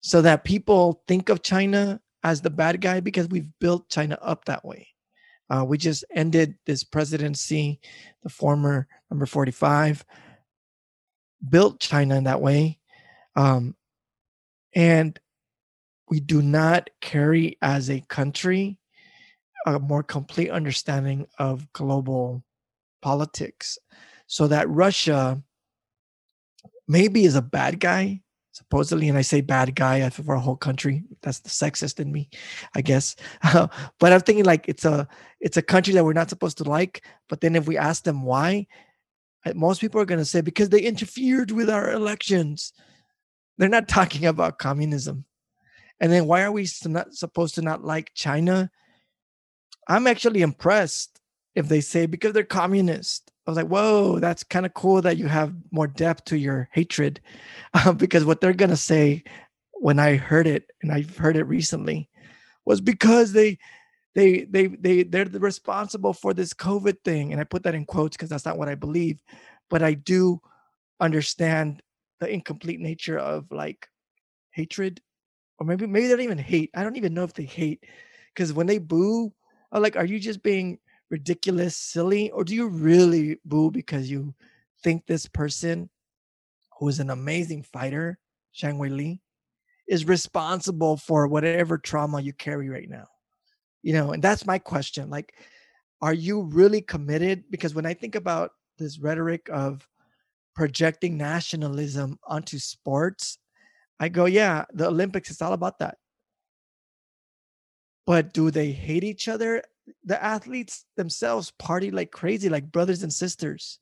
So 0.02 0.22
that 0.22 0.44
people 0.44 1.04
think 1.08 1.30
of 1.30 1.44
China 1.44 2.00
as 2.24 2.42
the 2.42 2.50
bad 2.50 2.82
guy 2.82 3.00
because 3.00 3.28
we've 3.28 3.50
built 3.60 3.90
China 3.90 4.18
up 4.22 4.46
that 4.46 4.64
way. 4.64 4.88
Uh, 5.50 5.64
we 5.66 5.78
just 5.78 6.04
ended 6.14 6.56
this 6.66 6.84
presidency, 6.84 7.80
the 8.24 8.30
former 8.30 8.88
number 9.12 9.26
45, 9.26 10.06
built 11.48 11.80
China 11.80 12.16
in 12.16 12.24
that 12.24 12.42
way. 12.42 12.80
Um, 13.36 13.76
and 14.74 15.20
we 16.10 16.20
do 16.20 16.42
not 16.42 16.90
carry 17.02 17.58
as 17.62 17.90
a 17.90 18.02
country 18.02 18.78
a 19.66 19.80
more 19.80 20.04
complete 20.04 20.50
understanding 20.50 21.26
of 21.38 21.72
global 21.74 22.44
politics. 23.02 23.78
So 24.28 24.48
that 24.48 24.70
Russia 24.70 25.42
maybe 26.88 27.26
is 27.26 27.36
a 27.36 27.42
bad 27.42 27.80
guy, 27.80 28.22
supposedly, 28.54 29.10
and 29.10 29.18
I 29.18 29.24
say 29.24 29.42
bad 29.42 29.76
guy 29.76 30.08
for 30.10 30.36
a 30.36 30.40
whole 30.40 30.56
country. 30.56 31.04
That's 31.22 31.40
the 31.40 31.50
sexist 31.50 32.00
in 32.00 32.12
me, 32.12 32.30
I 32.76 32.82
guess. 32.82 33.16
Uh, 33.42 33.68
but 34.00 34.14
I'm 34.14 34.22
thinking 34.22 34.46
like 34.46 34.70
it's 34.70 34.86
a 34.86 35.08
it's 35.42 35.58
a 35.58 35.62
country 35.62 35.94
that 35.96 36.06
we're 36.06 36.14
not 36.14 36.30
supposed 36.30 36.58
to 36.60 36.64
like. 36.64 37.04
But 37.28 37.42
then 37.42 37.56
if 37.56 37.68
we 37.68 37.78
ask 37.78 38.04
them 38.04 38.24
why, 38.24 38.68
most 39.54 39.82
people 39.82 40.00
are 40.00 40.06
going 40.06 40.20
to 40.20 40.26
say 40.26 40.40
because 40.40 40.70
they 40.70 40.82
interfered 40.82 41.52
with 41.52 41.70
our 41.70 41.92
elections. 41.92 42.72
They're 43.58 43.70
not 43.70 43.88
talking 43.88 44.26
about 44.26 44.60
communism. 44.60 45.26
And 46.00 46.12
then 46.12 46.26
why 46.26 46.44
are 46.44 46.52
we 46.52 46.68
not 46.86 47.14
supposed 47.14 47.56
to 47.56 47.62
not 47.62 47.84
like 47.84 48.14
China? 48.14 48.72
I'm 49.88 50.08
actually 50.08 50.42
impressed 50.42 51.20
if 51.56 51.68
they 51.68 51.82
say 51.82 52.06
because 52.06 52.34
they're 52.34 52.44
communist. 52.44 53.32
I 53.46 53.52
was 53.52 53.58
like, 53.58 53.68
whoa, 53.68 54.20
that's 54.20 54.44
kind 54.44 54.66
of 54.66 54.74
cool 54.74 55.02
that 55.02 55.18
you 55.18 55.28
have 55.28 55.54
more 55.72 55.88
depth 55.88 56.26
to 56.26 56.38
your 56.38 56.70
hatred. 56.72 57.20
Because 57.98 58.24
what 58.24 58.40
they're 58.40 58.54
going 58.54 58.70
to 58.70 58.78
say 58.78 59.24
when 59.74 60.00
I 60.00 60.16
heard 60.16 60.48
it, 60.48 60.72
and 60.82 60.92
I've 60.92 61.18
heard 61.18 61.36
it 61.36 61.44
recently, 61.44 62.10
was 62.66 62.80
because 62.80 63.34
they, 63.34 63.58
they, 64.16 64.46
they, 64.46 64.68
they, 64.68 65.04
they're 65.04 65.26
responsible 65.26 66.14
for 66.14 66.34
this 66.34 66.54
COVID 66.54 67.04
thing. 67.04 67.32
And 67.32 67.42
I 67.42 67.44
put 67.44 67.64
that 67.64 67.76
in 67.76 67.86
quotes 67.86 68.16
because 68.16 68.30
that's 68.30 68.46
not 68.46 68.58
what 68.58 68.70
I 68.70 68.76
believe. 68.76 69.22
But 69.70 69.84
I 69.84 69.94
do 69.96 70.40
understand 71.02 71.82
the 72.22 72.30
incomplete 72.30 72.80
nature 72.80 73.18
of 73.18 73.52
like 73.52 73.90
hatred, 74.52 75.02
or 75.60 75.66
maybe, 75.66 75.86
maybe 75.86 76.08
they 76.08 76.14
don't 76.14 76.22
even 76.22 76.38
hate. 76.38 76.70
I 76.74 76.84
don't 76.84 76.96
even 76.96 77.14
know 77.14 77.24
if 77.24 77.34
they 77.34 77.44
hate 77.44 77.84
because 78.34 78.54
when 78.54 78.68
they 78.68 78.78
boo, 78.78 79.34
I'm 79.72 79.82
like, 79.82 79.98
are 79.98 80.06
you 80.06 80.20
just 80.20 80.44
being 80.44 80.80
ridiculous, 81.14 81.78
silly, 81.78 82.32
or 82.32 82.44
do 82.44 82.56
you 82.56 82.68
really 82.68 83.38
boo 83.46 83.70
because 83.70 84.10
you 84.10 84.34
think 84.84 85.06
this 85.06 85.28
person, 85.28 85.88
who 86.80 86.88
is 86.88 87.00
an 87.00 87.12
amazing 87.12 87.62
fighter, 87.62 88.18
Shang 88.52 88.80
Wei 88.80 88.90
Li, 88.90 89.22
is 89.88 90.08
responsible 90.08 90.98
for 90.98 91.28
whatever 91.28 91.78
trauma 91.78 92.20
you 92.20 92.34
carry 92.34 92.68
right 92.68 92.90
now? 92.90 93.06
You 93.84 93.94
know, 93.94 94.12
and 94.14 94.24
that's 94.24 94.48
my 94.48 94.58
question. 94.58 95.12
Like, 95.12 95.36
are 96.02 96.16
you 96.16 96.42
really 96.42 96.82
committed? 96.82 97.44
Because 97.52 97.76
when 97.76 97.86
I 97.86 97.94
think 97.94 98.16
about 98.16 98.50
this 98.80 98.98
rhetoric 98.98 99.48
of 99.54 99.88
projecting 100.56 101.16
nationalism 101.16 102.18
onto 102.28 102.58
sports, 102.58 103.38
I 104.00 104.10
go, 104.10 104.26
yeah, 104.26 104.66
the 104.74 104.88
Olympics, 104.88 105.30
it's 105.30 105.44
all 105.44 105.54
about 105.54 105.78
that. 105.78 105.98
But 108.08 108.34
do 108.34 108.50
they 108.50 108.72
hate 108.72 109.04
each 109.04 109.28
other? 109.28 109.62
The 110.04 110.22
athletes 110.24 110.86
themselves 110.96 111.52
party 111.52 111.92
like 111.92 112.12
crazy, 112.12 112.50
like 112.50 112.72
brothers 112.72 113.04
and 113.04 113.12
sisters. 113.12 113.80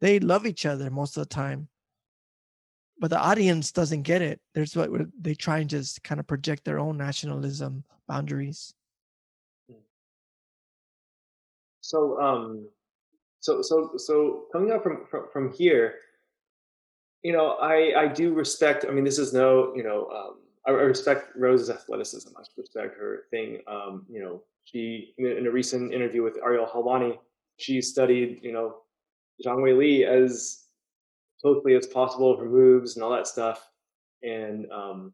They 0.00 0.18
love 0.18 0.46
each 0.46 0.66
other 0.66 0.90
most 0.90 1.16
of 1.16 1.22
the 1.22 1.34
time. 1.34 1.68
But 2.98 3.10
the 3.10 3.18
audience 3.18 3.72
doesn't 3.72 4.02
get 4.02 4.22
it. 4.22 4.40
There's 4.54 4.76
what 4.76 4.90
they 5.20 5.34
try 5.34 5.58
and 5.58 5.70
just 5.70 6.02
kind 6.02 6.20
of 6.20 6.26
project 6.26 6.64
their 6.64 6.78
own 6.78 6.96
nationalism 6.96 7.84
boundaries. 8.06 8.74
So, 11.80 12.20
um, 12.20 12.68
so, 13.40 13.60
so, 13.60 13.90
so 13.96 14.44
coming 14.52 14.72
up 14.72 14.82
from, 14.82 15.06
from, 15.10 15.26
from 15.32 15.52
here, 15.52 15.96
you 17.22 17.32
know, 17.32 17.56
I, 17.60 17.92
I 17.96 18.08
do 18.08 18.32
respect, 18.32 18.86
I 18.88 18.92
mean, 18.92 19.04
this 19.04 19.18
is 19.18 19.32
no, 19.32 19.74
you 19.74 19.82
know, 19.82 20.08
um, 20.08 20.36
I, 20.66 20.70
respect 20.70 21.36
Rose's 21.36 21.70
athleticism. 21.70 22.30
I 22.36 22.42
respect 22.56 22.98
her 22.98 23.24
thing. 23.30 23.60
Um, 23.66 24.06
you 24.08 24.20
know, 24.20 24.42
she 24.64 25.14
in 25.18 25.46
a 25.46 25.50
recent 25.50 25.92
interview 25.92 26.22
with 26.22 26.38
Ariel 26.44 26.66
Helwani, 26.66 27.18
she 27.56 27.80
studied 27.80 28.40
you 28.42 28.52
know 28.52 28.76
Zhang 29.44 29.62
Wei 29.62 29.72
Li 29.72 30.04
as 30.04 30.64
closely 31.40 31.74
as 31.74 31.86
possible, 31.86 32.38
her 32.38 32.46
moves 32.46 32.96
and 32.96 33.04
all 33.04 33.10
that 33.10 33.26
stuff. 33.26 33.68
And 34.22 34.66
um, 34.72 35.12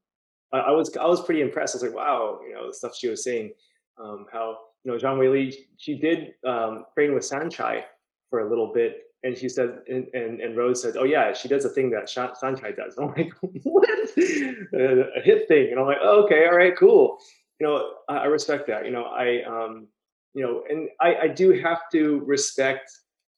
I, 0.52 0.58
I, 0.58 0.70
was 0.70 0.96
I 0.96 1.06
was 1.06 1.24
pretty 1.24 1.40
impressed. 1.40 1.74
I 1.74 1.78
was 1.78 1.82
like, 1.82 1.94
wow, 1.94 2.38
you 2.46 2.54
know, 2.54 2.68
the 2.68 2.74
stuff 2.74 2.94
she 2.96 3.08
was 3.08 3.24
saying, 3.24 3.52
um, 4.00 4.26
how 4.32 4.58
you 4.84 4.92
know 4.92 4.98
Zhang 4.98 5.18
Wei 5.18 5.28
Li, 5.28 5.66
she 5.76 5.96
did 5.98 6.34
um, 6.46 6.84
train 6.94 7.14
with 7.14 7.24
Saenchai 7.24 7.82
for 8.30 8.40
a 8.40 8.48
little 8.48 8.72
bit 8.72 9.02
and 9.22 9.36
she 9.36 9.48
said, 9.48 9.80
and, 9.88 10.06
and, 10.14 10.40
and, 10.40 10.56
Rose 10.56 10.80
said, 10.80 10.96
oh 10.96 11.04
yeah, 11.04 11.32
she 11.32 11.46
does 11.46 11.64
a 11.66 11.68
thing 11.68 11.90
that 11.90 12.06
Saenchai 12.06 12.74
does. 12.74 12.96
I'm 12.98 13.08
like, 13.08 13.32
what? 13.40 13.88
a 14.16 15.20
hit 15.22 15.46
thing. 15.48 15.68
And 15.70 15.78
I'm 15.78 15.86
like, 15.86 15.98
oh, 16.00 16.24
okay, 16.24 16.46
all 16.46 16.56
right, 16.56 16.76
cool. 16.76 17.18
You 17.60 17.66
know, 17.66 17.90
I, 18.08 18.24
respect 18.24 18.66
that. 18.68 18.86
You 18.86 18.90
know, 18.90 19.04
I, 19.04 19.42
um, 19.42 19.86
you 20.34 20.42
know, 20.42 20.64
and 20.68 20.88
I, 21.00 21.14
I 21.22 21.28
do 21.28 21.52
have 21.52 21.82
to 21.92 22.20
respect 22.24 22.90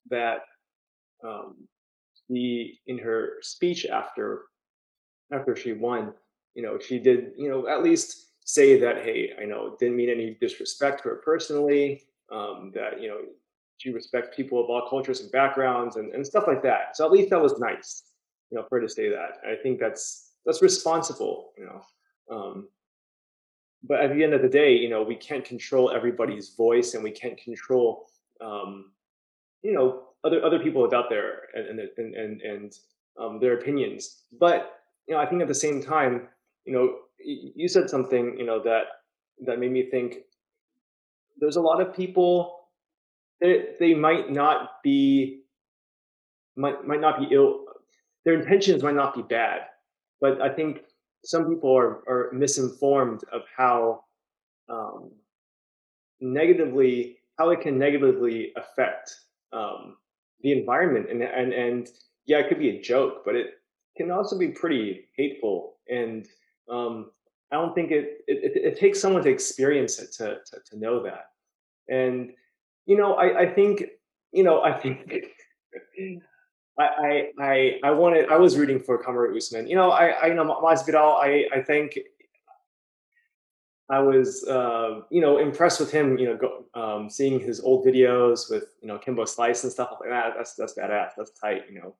that 0.09 0.39
um, 1.23 1.55
the 2.29 2.73
in 2.87 2.97
her 2.99 3.33
speech 3.41 3.85
after 3.85 4.43
after 5.31 5.55
she 5.55 5.73
won, 5.73 6.13
you 6.55 6.61
know, 6.63 6.77
she 6.79 6.99
did, 6.99 7.31
you 7.37 7.49
know, 7.49 7.67
at 7.67 7.83
least 7.83 8.31
say 8.45 8.79
that, 8.79 9.03
hey, 9.03 9.31
I 9.41 9.45
know, 9.45 9.75
didn't 9.79 9.95
mean 9.95 10.09
any 10.09 10.37
disrespect 10.39 11.03
to 11.03 11.09
her 11.09 11.15
personally. 11.15 12.03
Um, 12.31 12.71
that 12.73 13.01
you 13.01 13.09
know 13.09 13.19
she 13.77 13.91
respects 13.91 14.35
people 14.35 14.63
of 14.63 14.69
all 14.69 14.87
cultures 14.89 15.21
and 15.21 15.31
backgrounds 15.31 15.97
and, 15.97 16.13
and 16.13 16.25
stuff 16.25 16.45
like 16.47 16.63
that. 16.63 16.95
So 16.95 17.05
at 17.05 17.11
least 17.11 17.29
that 17.31 17.41
was 17.41 17.59
nice, 17.59 18.03
you 18.49 18.57
know, 18.57 18.65
for 18.69 18.79
her 18.79 18.87
to 18.87 18.89
say 18.91 19.09
that. 19.09 19.39
I 19.45 19.55
think 19.61 19.79
that's 19.79 20.31
that's 20.45 20.61
responsible, 20.61 21.51
you 21.57 21.65
know. 21.65 21.81
Um, 22.31 22.69
but 23.83 23.99
at 23.99 24.13
the 24.13 24.23
end 24.23 24.33
of 24.33 24.41
the 24.41 24.49
day, 24.49 24.73
you 24.75 24.89
know, 24.89 25.03
we 25.03 25.15
can't 25.15 25.43
control 25.43 25.91
everybody's 25.91 26.55
voice, 26.55 26.93
and 26.93 27.03
we 27.03 27.11
can't 27.11 27.37
control, 27.37 28.07
um, 28.41 28.91
you 29.61 29.73
know, 29.73 30.03
other 30.23 30.43
other 30.43 30.59
people 30.59 30.83
out 30.95 31.09
there 31.09 31.49
and 31.53 31.79
and 31.79 32.15
and 32.15 32.41
and 32.41 32.73
um, 33.19 33.39
their 33.39 33.57
opinions. 33.57 34.23
But 34.39 34.79
you 35.07 35.15
know, 35.15 35.19
I 35.19 35.25
think 35.25 35.41
at 35.41 35.47
the 35.47 35.55
same 35.55 35.81
time, 35.81 36.27
you 36.65 36.73
know, 36.73 36.95
you 37.19 37.67
said 37.67 37.89
something, 37.89 38.37
you 38.37 38.45
know, 38.45 38.61
that 38.63 38.83
that 39.45 39.59
made 39.59 39.71
me 39.71 39.89
think. 39.89 40.19
There's 41.39 41.55
a 41.55 41.61
lot 41.61 41.81
of 41.81 41.95
people 41.95 42.63
they, 43.41 43.69
they 43.79 43.93
might 43.93 44.31
not 44.31 44.81
be 44.83 45.41
might 46.55 46.85
might 46.87 47.01
not 47.01 47.19
be 47.19 47.35
ill. 47.35 47.65
Their 48.23 48.35
intentions 48.35 48.81
might 48.81 48.95
not 48.95 49.13
be 49.13 49.21
bad, 49.21 49.61
but 50.21 50.41
I 50.41 50.49
think 50.49 50.83
some 51.23 51.47
people 51.47 51.75
are 51.75 52.03
are 52.07 52.29
misinformed 52.33 53.21
of 53.31 53.41
how 53.55 54.03
um, 54.69 55.11
negatively 56.19 57.17
how 57.37 57.49
it 57.49 57.61
can 57.61 57.77
negatively 57.77 58.53
affect 58.55 59.15
um, 59.51 59.97
the 60.41 60.51
environment 60.51 61.09
and 61.09 61.21
and 61.23 61.53
and 61.53 61.89
yeah, 62.25 62.39
it 62.39 62.47
could 62.47 62.59
be 62.59 62.69
a 62.69 62.81
joke, 62.81 63.23
but 63.25 63.35
it 63.35 63.55
can 63.97 64.09
also 64.09 64.37
be 64.37 64.49
pretty 64.49 65.09
hateful 65.17 65.75
and 65.89 66.27
um, 66.69 67.11
I 67.51 67.57
don't 67.57 67.75
think 67.75 67.91
it, 67.91 68.23
it, 68.27 68.55
it, 68.55 68.65
it 68.65 68.79
takes 68.79 68.99
someone 68.99 69.21
to 69.23 69.29
experience 69.29 69.99
it 69.99 70.11
to, 70.13 70.37
to, 70.45 70.59
to 70.71 70.79
know 70.79 71.03
that. 71.03 71.25
And 71.87 72.31
you 72.85 72.97
know, 72.97 73.13
I, 73.13 73.41
I 73.41 73.53
think, 73.53 73.83
you 74.31 74.43
know, 74.43 74.61
I 74.61 74.73
think 74.73 75.13
I, 76.77 77.29
I, 77.39 77.79
I, 77.83 77.91
wanted, 77.91 78.29
I 78.29 78.37
was 78.37 78.57
rooting 78.57 78.79
for 78.79 79.01
Kamaru 79.01 79.37
Usman. 79.37 79.67
You 79.67 79.75
know, 79.75 79.91
I, 79.91 80.07
I 80.07 80.25
you 80.27 80.33
know 80.33 80.45
Masvidal. 80.63 81.15
I, 81.21 81.45
I 81.53 81.61
think 81.61 81.99
I 83.89 83.99
was, 83.99 84.43
uh, 84.47 85.01
you 85.11 85.21
know, 85.21 85.37
impressed 85.37 85.79
with 85.79 85.91
him. 85.91 86.17
You 86.17 86.29
know, 86.29 86.37
go, 86.37 86.65
um, 86.73 87.09
seeing 87.09 87.39
his 87.39 87.59
old 87.59 87.85
videos 87.85 88.49
with 88.49 88.75
you 88.81 88.87
know 88.87 88.97
Kimbo 88.97 89.25
Slice 89.25 89.63
and 89.63 89.71
stuff 89.71 89.97
like 89.99 90.09
that. 90.09 90.33
That's 90.35 90.55
that's 90.55 90.73
badass. 90.73 91.11
That's 91.15 91.31
tight. 91.31 91.63
You 91.69 91.79
know, 91.79 91.95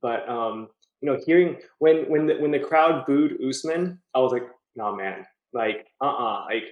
but 0.00 0.26
um, 0.28 0.68
you 1.02 1.10
know, 1.10 1.20
hearing 1.26 1.58
when 1.78 2.08
when 2.08 2.26
the 2.26 2.36
when 2.36 2.50
the 2.50 2.60
crowd 2.60 3.04
booed 3.06 3.38
Usman, 3.46 4.00
I 4.14 4.20
was 4.20 4.32
like, 4.32 4.48
nah, 4.74 4.94
man, 4.94 5.26
like, 5.52 5.86
uh, 6.00 6.06
uh-uh, 6.06 6.40
uh 6.40 6.44
like. 6.46 6.64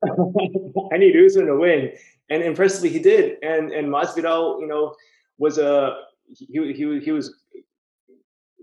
I 0.92 0.96
need 0.96 1.16
Usman 1.16 1.46
to 1.46 1.56
win, 1.56 1.90
and 2.30 2.42
impressively 2.42 2.88
he 2.88 3.00
did. 3.00 3.38
And 3.42 3.72
and 3.72 3.88
Masvidal, 3.88 4.60
you 4.60 4.68
know, 4.68 4.94
was 5.38 5.58
a 5.58 6.02
he 6.32 6.72
he 6.72 7.00
he 7.00 7.12
was 7.12 7.34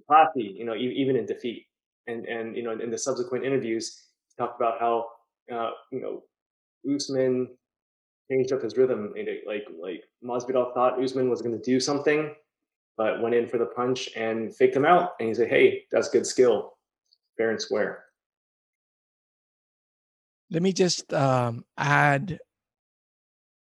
classy, 0.08 0.56
you 0.58 0.66
know, 0.66 0.76
even 0.76 1.16
in 1.16 1.26
defeat. 1.26 1.66
And 2.08 2.26
and 2.26 2.56
you 2.56 2.64
know, 2.64 2.72
in 2.72 2.92
the 2.92 2.98
subsequent 2.98 3.46
interviews, 3.46 4.10
talked 4.38 4.60
about 4.60 4.80
how 4.80 5.06
uh, 5.52 5.72
you 5.92 6.02
know 6.02 6.24
Usman 6.94 7.50
changed 8.30 8.54
up 8.54 8.62
his 8.62 8.78
rhythm. 8.78 9.14
And 9.18 9.28
like 9.48 9.66
like 9.82 10.04
Masvidal 10.24 10.74
thought 10.74 11.02
Usman 11.02 11.30
was 11.30 11.42
going 11.42 11.58
to 11.58 11.64
do 11.64 11.80
something, 11.80 12.34
but 12.98 13.22
went 13.22 13.36
in 13.36 13.48
for 13.48 13.58
the 13.58 13.66
punch 13.66 14.10
and 14.16 14.56
faked 14.56 14.76
him 14.76 14.86
out. 14.86 15.12
And 15.20 15.30
he 15.30 15.36
said, 15.36 15.50
"Hey, 15.50 15.84
that's 15.92 16.10
good 16.10 16.28
skill, 16.28 16.74
fair 17.38 17.50
and 17.50 17.62
square." 17.62 18.06
Let 20.52 20.62
me 20.62 20.74
just 20.74 21.12
um, 21.12 21.66
add 21.76 22.38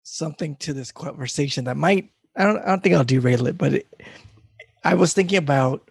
something 0.02 0.56
to 0.56 0.72
this 0.72 0.90
conversation 0.90 1.64
that 1.64 1.76
might 1.76 2.10
I 2.36 2.44
don't 2.44 2.58
I 2.62 2.66
don't 2.66 2.82
think 2.82 2.94
I'll 2.94 3.04
derail 3.04 3.46
it, 3.46 3.58
but 3.58 3.74
it, 3.74 4.02
I 4.84 4.94
was 4.94 5.12
thinking 5.12 5.38
about 5.38 5.90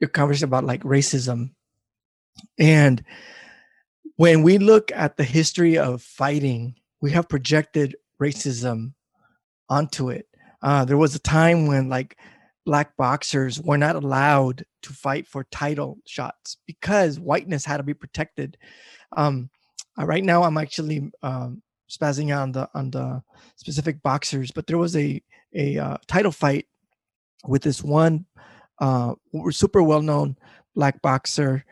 your 0.00 0.08
conversation 0.08 0.44
about 0.44 0.64
like 0.64 0.82
racism 0.82 1.50
and 2.58 3.04
when 4.16 4.42
we 4.42 4.58
look 4.58 4.90
at 4.92 5.16
the 5.16 5.24
history 5.24 5.78
of 5.78 6.02
fighting, 6.02 6.74
we 7.00 7.12
have 7.12 7.28
projected 7.28 7.96
racism 8.20 8.94
onto 9.68 10.10
it. 10.10 10.26
Uh, 10.60 10.84
there 10.84 10.96
was 10.96 11.14
a 11.14 11.20
time 11.20 11.66
when 11.66 11.88
like 11.88 12.16
black 12.66 12.96
boxers 12.96 13.60
were 13.60 13.78
not 13.78 13.96
allowed 13.96 14.64
to 14.82 14.92
fight 14.92 15.26
for 15.26 15.44
title 15.44 15.98
shots 16.04 16.56
because 16.66 17.20
whiteness 17.20 17.64
had 17.64 17.76
to 17.76 17.82
be 17.84 17.94
protected. 17.94 18.58
Um, 19.16 19.50
uh, 19.98 20.04
right 20.04 20.24
now, 20.24 20.42
I'm 20.42 20.58
actually 20.58 21.10
um, 21.22 21.62
spazzing 21.88 22.32
out 22.32 22.42
on 22.42 22.52
the 22.52 22.70
on 22.74 22.90
the 22.90 23.22
specific 23.56 24.02
boxers, 24.02 24.50
but 24.50 24.66
there 24.66 24.78
was 24.78 24.96
a 24.96 25.22
a 25.54 25.78
uh, 25.78 25.96
title 26.06 26.32
fight 26.32 26.66
with 27.46 27.62
this 27.62 27.82
one 27.82 28.26
uh, 28.80 29.14
super 29.50 29.82
well 29.82 30.02
known 30.02 30.36
black 30.74 31.00
boxer 31.02 31.64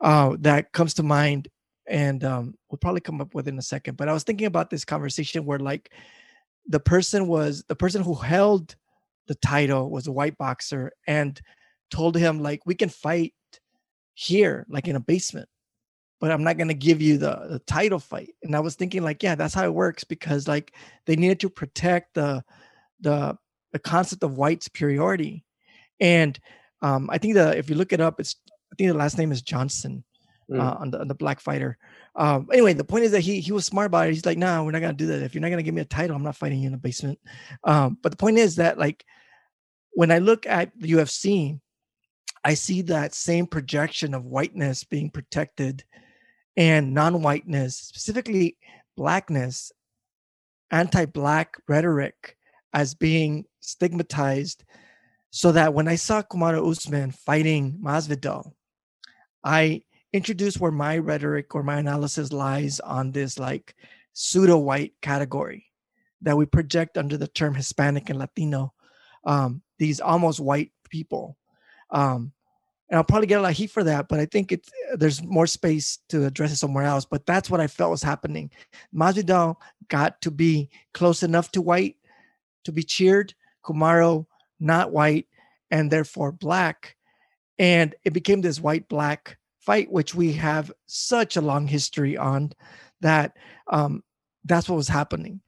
uh, 0.00 0.36
that 0.40 0.72
comes 0.72 0.94
to 0.94 1.02
mind 1.02 1.48
and 1.86 2.24
um, 2.24 2.54
we'll 2.70 2.78
probably 2.78 3.00
come 3.00 3.20
up 3.20 3.34
with 3.34 3.46
in 3.46 3.58
a 3.58 3.62
second. 3.62 3.96
But 3.96 4.08
I 4.08 4.12
was 4.12 4.22
thinking 4.22 4.46
about 4.46 4.70
this 4.70 4.84
conversation 4.84 5.44
where 5.44 5.58
like 5.58 5.92
the 6.66 6.80
person 6.80 7.26
was 7.26 7.64
the 7.68 7.76
person 7.76 8.02
who 8.02 8.14
held 8.14 8.74
the 9.26 9.34
title 9.34 9.90
was 9.90 10.06
a 10.06 10.12
white 10.12 10.38
boxer 10.38 10.92
and 11.06 11.40
told 11.90 12.16
him 12.16 12.42
like 12.42 12.60
we 12.66 12.74
can 12.74 12.88
fight 12.88 13.34
here 14.14 14.64
like 14.68 14.88
in 14.88 14.96
a 14.96 15.00
basement 15.00 15.48
but 16.24 16.32
i'm 16.32 16.42
not 16.42 16.56
going 16.56 16.68
to 16.68 16.74
give 16.74 17.02
you 17.02 17.18
the, 17.18 17.46
the 17.50 17.58
title 17.66 17.98
fight 17.98 18.34
and 18.42 18.56
i 18.56 18.60
was 18.60 18.76
thinking 18.76 19.02
like 19.02 19.22
yeah 19.22 19.34
that's 19.34 19.52
how 19.52 19.62
it 19.62 19.74
works 19.74 20.04
because 20.04 20.48
like 20.48 20.72
they 21.04 21.16
needed 21.16 21.38
to 21.38 21.50
protect 21.50 22.14
the 22.14 22.42
the 23.00 23.36
the 23.72 23.78
concept 23.78 24.22
of 24.22 24.38
white 24.38 24.62
superiority 24.62 25.44
and 26.00 26.40
um 26.80 27.10
i 27.12 27.18
think 27.18 27.34
that 27.34 27.58
if 27.58 27.68
you 27.68 27.76
look 27.76 27.92
it 27.92 28.00
up 28.00 28.18
it's 28.18 28.36
i 28.72 28.74
think 28.76 28.88
the 28.88 28.96
last 28.96 29.18
name 29.18 29.32
is 29.32 29.42
johnson 29.42 30.02
mm. 30.50 30.58
uh, 30.58 30.76
on 30.80 30.90
the 30.90 31.00
on 31.00 31.08
the 31.08 31.14
black 31.14 31.40
fighter. 31.40 31.76
Um, 32.16 32.48
anyway, 32.52 32.72
the 32.72 32.84
point 32.84 33.04
is 33.04 33.12
that 33.12 33.20
he 33.20 33.40
he 33.40 33.52
was 33.52 33.66
smart 33.66 33.86
about 33.86 34.06
it. 34.06 34.14
He's 34.14 34.26
like, 34.26 34.38
nah, 34.38 34.62
we're 34.62 34.70
not 34.70 34.80
gonna 34.80 34.92
do 34.92 35.06
that. 35.08 35.22
If 35.22 35.34
you're 35.34 35.42
not 35.42 35.50
gonna 35.50 35.62
give 35.62 35.74
me 35.74 35.82
a 35.82 35.86
title, 35.86 36.16
I'm 36.16 36.22
not 36.22 36.36
fighting 36.36 36.60
you 36.60 36.66
in 36.66 36.72
the 36.72 36.78
basement. 36.78 37.18
Um, 37.64 37.98
but 38.02 38.10
the 38.10 38.16
point 38.16 38.38
is 38.38 38.56
that 38.56 38.78
like 38.78 39.04
when 39.92 40.10
I 40.10 40.18
look 40.18 40.46
at 40.46 40.70
the 40.78 40.92
UFC, 40.92 41.60
I 42.44 42.54
see 42.54 42.82
that 42.82 43.14
same 43.14 43.46
projection 43.46 44.14
of 44.14 44.26
whiteness 44.26 44.84
being 44.84 45.10
protected 45.10 45.84
and 46.56 46.94
non-whiteness, 46.94 47.76
specifically 47.76 48.56
blackness, 48.96 49.72
anti-black 50.70 51.56
rhetoric 51.68 52.36
as 52.72 52.94
being 52.94 53.44
stigmatized 53.60 54.64
so 55.30 55.52
that 55.52 55.74
when 55.74 55.88
I 55.88 55.96
saw 55.96 56.22
Kamaru 56.22 56.70
Usman 56.70 57.10
fighting 57.10 57.78
Masvidal, 57.82 58.52
I 59.42 59.82
introduced 60.12 60.60
where 60.60 60.70
my 60.70 60.98
rhetoric 60.98 61.54
or 61.54 61.64
my 61.64 61.78
analysis 61.78 62.32
lies 62.32 62.78
on 62.80 63.10
this 63.10 63.38
like 63.38 63.74
pseudo 64.12 64.58
white 64.58 64.92
category 65.02 65.66
that 66.22 66.36
we 66.36 66.46
project 66.46 66.96
under 66.96 67.16
the 67.16 67.26
term 67.26 67.54
Hispanic 67.54 68.10
and 68.10 68.18
Latino, 68.18 68.72
um, 69.24 69.62
these 69.78 70.00
almost 70.00 70.40
white 70.40 70.70
people. 70.88 71.36
Um, 71.90 72.32
and 72.94 72.98
I'll 72.98 73.02
probably 73.02 73.26
get 73.26 73.40
a 73.40 73.42
lot 73.42 73.50
of 73.50 73.56
heat 73.56 73.72
for 73.72 73.82
that, 73.82 74.06
but 74.06 74.20
I 74.20 74.26
think 74.26 74.52
it's 74.52 74.70
there's 74.94 75.20
more 75.20 75.48
space 75.48 75.98
to 76.10 76.26
address 76.26 76.52
it 76.52 76.58
somewhere 76.58 76.84
else. 76.84 77.04
But 77.04 77.26
that's 77.26 77.50
what 77.50 77.58
I 77.58 77.66
felt 77.66 77.90
was 77.90 78.04
happening. 78.04 78.52
Masvidal 78.94 79.56
got 79.88 80.22
to 80.22 80.30
be 80.30 80.70
close 80.92 81.24
enough 81.24 81.50
to 81.50 81.60
white 81.60 81.96
to 82.62 82.70
be 82.70 82.84
cheered. 82.84 83.34
Kamaru 83.64 84.26
not 84.60 84.92
white 84.92 85.26
and 85.72 85.90
therefore 85.90 86.30
black, 86.30 86.94
and 87.58 87.96
it 88.04 88.12
became 88.12 88.42
this 88.42 88.60
white 88.60 88.88
black 88.88 89.38
fight, 89.58 89.90
which 89.90 90.14
we 90.14 90.34
have 90.34 90.70
such 90.86 91.36
a 91.36 91.40
long 91.40 91.66
history 91.66 92.16
on, 92.16 92.52
that 93.00 93.36
um, 93.72 94.04
that's 94.44 94.68
what 94.68 94.76
was 94.76 94.86
happening. 94.86 95.40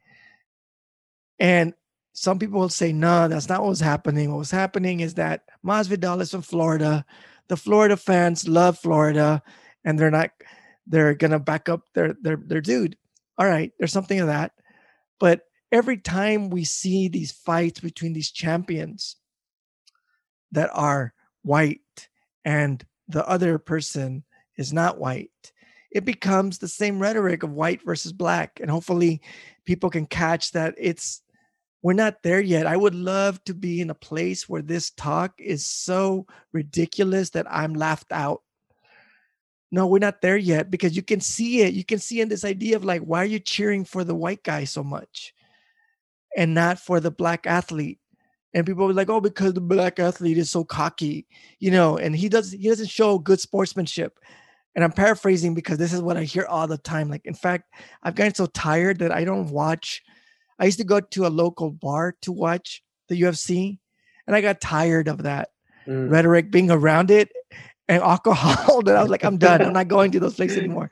And 1.38 1.74
some 2.12 2.40
people 2.40 2.58
will 2.58 2.70
say, 2.70 2.92
no, 2.92 3.28
that's 3.28 3.48
not 3.48 3.60
what 3.60 3.68
was 3.68 3.80
happening. 3.80 4.32
What 4.32 4.38
was 4.38 4.50
happening 4.50 4.98
is 4.98 5.14
that 5.14 5.44
Masvidal 5.64 6.20
is 6.22 6.32
from 6.32 6.42
Florida. 6.42 7.04
The 7.48 7.56
Florida 7.56 7.96
fans 7.96 8.48
love 8.48 8.78
Florida, 8.78 9.42
and 9.84 9.98
they're 9.98 10.10
not, 10.10 10.30
they're 10.86 11.14
gonna 11.14 11.38
back 11.38 11.68
up 11.68 11.82
their 11.94 12.14
their 12.20 12.36
their 12.36 12.60
dude. 12.60 12.96
All 13.38 13.46
right, 13.46 13.72
there's 13.78 13.92
something 13.92 14.20
of 14.20 14.26
that. 14.26 14.52
But 15.18 15.42
every 15.72 15.98
time 15.98 16.50
we 16.50 16.64
see 16.64 17.08
these 17.08 17.32
fights 17.32 17.80
between 17.80 18.12
these 18.12 18.30
champions 18.30 19.16
that 20.52 20.70
are 20.72 21.12
white 21.42 22.08
and 22.44 22.84
the 23.08 23.26
other 23.28 23.58
person 23.58 24.24
is 24.56 24.72
not 24.72 24.98
white, 24.98 25.52
it 25.90 26.04
becomes 26.04 26.58
the 26.58 26.68
same 26.68 27.00
rhetoric 27.00 27.42
of 27.42 27.52
white 27.52 27.84
versus 27.84 28.12
black. 28.12 28.58
And 28.60 28.70
hopefully 28.70 29.20
people 29.64 29.90
can 29.90 30.06
catch 30.06 30.52
that 30.52 30.74
it's 30.78 31.22
we're 31.86 31.92
not 31.92 32.24
there 32.24 32.40
yet. 32.40 32.66
I 32.66 32.76
would 32.76 32.96
love 32.96 33.44
to 33.44 33.54
be 33.54 33.80
in 33.80 33.90
a 33.90 33.94
place 33.94 34.48
where 34.48 34.60
this 34.60 34.90
talk 34.90 35.34
is 35.38 35.64
so 35.64 36.26
ridiculous 36.52 37.30
that 37.30 37.46
I'm 37.48 37.74
laughed 37.74 38.10
out. 38.10 38.42
No, 39.70 39.86
we're 39.86 40.00
not 40.00 40.20
there 40.20 40.36
yet 40.36 40.68
because 40.68 40.96
you 40.96 41.04
can 41.04 41.20
see 41.20 41.60
it. 41.60 41.74
You 41.74 41.84
can 41.84 42.00
see 42.00 42.20
in 42.20 42.28
this 42.28 42.44
idea 42.44 42.74
of 42.74 42.84
like, 42.84 43.02
why 43.02 43.22
are 43.22 43.24
you 43.24 43.38
cheering 43.38 43.84
for 43.84 44.02
the 44.02 44.16
white 44.16 44.42
guy 44.42 44.64
so 44.64 44.82
much 44.82 45.32
and 46.36 46.54
not 46.54 46.80
for 46.80 46.98
the 46.98 47.12
black 47.12 47.46
athlete? 47.46 48.00
and 48.52 48.66
people 48.66 48.84
were 48.84 48.92
like, 48.92 49.10
"Oh, 49.10 49.20
because 49.20 49.52
the 49.52 49.60
black 49.60 50.00
athlete 50.00 50.38
is 50.38 50.50
so 50.50 50.64
cocky," 50.64 51.28
you 51.60 51.70
know, 51.70 51.98
and 51.98 52.16
he 52.16 52.28
does 52.28 52.50
he 52.50 52.68
doesn't 52.68 52.88
show 52.88 53.18
good 53.18 53.38
sportsmanship. 53.38 54.18
And 54.74 54.82
I'm 54.82 54.92
paraphrasing 54.92 55.54
because 55.54 55.78
this 55.78 55.92
is 55.92 56.00
what 56.00 56.16
I 56.16 56.24
hear 56.24 56.46
all 56.46 56.66
the 56.66 56.78
time. 56.78 57.08
Like, 57.10 57.26
in 57.26 57.34
fact, 57.34 57.72
I've 58.02 58.16
gotten 58.16 58.34
so 58.34 58.46
tired 58.46 58.98
that 58.98 59.12
I 59.12 59.24
don't 59.24 59.50
watch. 59.50 60.02
I 60.58 60.64
used 60.64 60.78
to 60.78 60.84
go 60.84 61.00
to 61.00 61.26
a 61.26 61.28
local 61.28 61.70
bar 61.70 62.14
to 62.22 62.32
watch 62.32 62.82
the 63.08 63.20
UFC, 63.20 63.78
and 64.26 64.34
I 64.34 64.40
got 64.40 64.60
tired 64.60 65.08
of 65.08 65.22
that 65.24 65.50
mm. 65.86 66.10
rhetoric 66.10 66.50
being 66.50 66.70
around 66.70 67.10
it 67.10 67.30
and 67.88 68.02
alcohol. 68.02 68.82
that 68.84 68.96
I 68.96 69.02
was 69.02 69.10
like, 69.10 69.24
I'm 69.24 69.38
done. 69.38 69.62
I'm 69.62 69.72
not 69.72 69.88
going 69.88 70.12
to 70.12 70.20
those 70.20 70.34
places 70.34 70.58
anymore. 70.58 70.90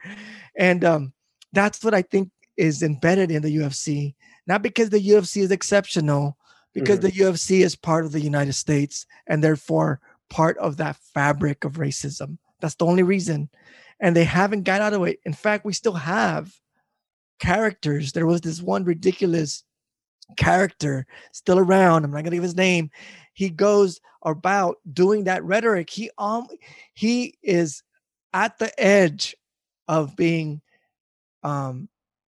And 0.56 0.84
um, 0.84 1.12
that's 1.52 1.82
what 1.82 1.94
I 1.94 2.02
think 2.02 2.30
is 2.56 2.82
embedded 2.82 3.30
in 3.30 3.42
the 3.42 3.56
UFC. 3.56 4.14
Not 4.46 4.62
because 4.62 4.90
the 4.90 5.00
UFC 5.00 5.38
is 5.38 5.50
exceptional, 5.50 6.36
because 6.74 6.98
mm-hmm. 6.98 7.06
the 7.06 7.24
UFC 7.24 7.64
is 7.64 7.76
part 7.76 8.04
of 8.04 8.12
the 8.12 8.20
United 8.20 8.52
States 8.52 9.06
and 9.26 9.42
therefore 9.42 10.00
part 10.28 10.58
of 10.58 10.76
that 10.76 10.96
fabric 10.96 11.64
of 11.64 11.74
racism. 11.74 12.38
That's 12.60 12.74
the 12.74 12.86
only 12.86 13.02
reason. 13.02 13.48
And 14.00 14.14
they 14.14 14.24
haven't 14.24 14.64
got 14.64 14.80
out 14.80 14.92
of 14.92 15.04
it. 15.04 15.20
In 15.24 15.32
fact, 15.32 15.64
we 15.64 15.72
still 15.72 15.94
have 15.94 16.52
characters. 17.38 18.12
There 18.12 18.26
was 18.26 18.40
this 18.40 18.62
one 18.62 18.84
ridiculous 18.84 19.64
character 20.36 21.06
still 21.32 21.58
around. 21.58 22.04
I'm 22.04 22.10
not 22.10 22.24
gonna 22.24 22.36
give 22.36 22.42
his 22.42 22.56
name. 22.56 22.90
He 23.34 23.50
goes 23.50 24.00
about 24.22 24.76
doing 24.92 25.24
that 25.24 25.44
rhetoric. 25.44 25.90
He 25.90 26.10
um 26.18 26.46
he 26.94 27.38
is 27.42 27.82
at 28.32 28.58
the 28.58 28.78
edge 28.80 29.36
of 29.88 30.16
being 30.16 30.60
um 31.42 31.88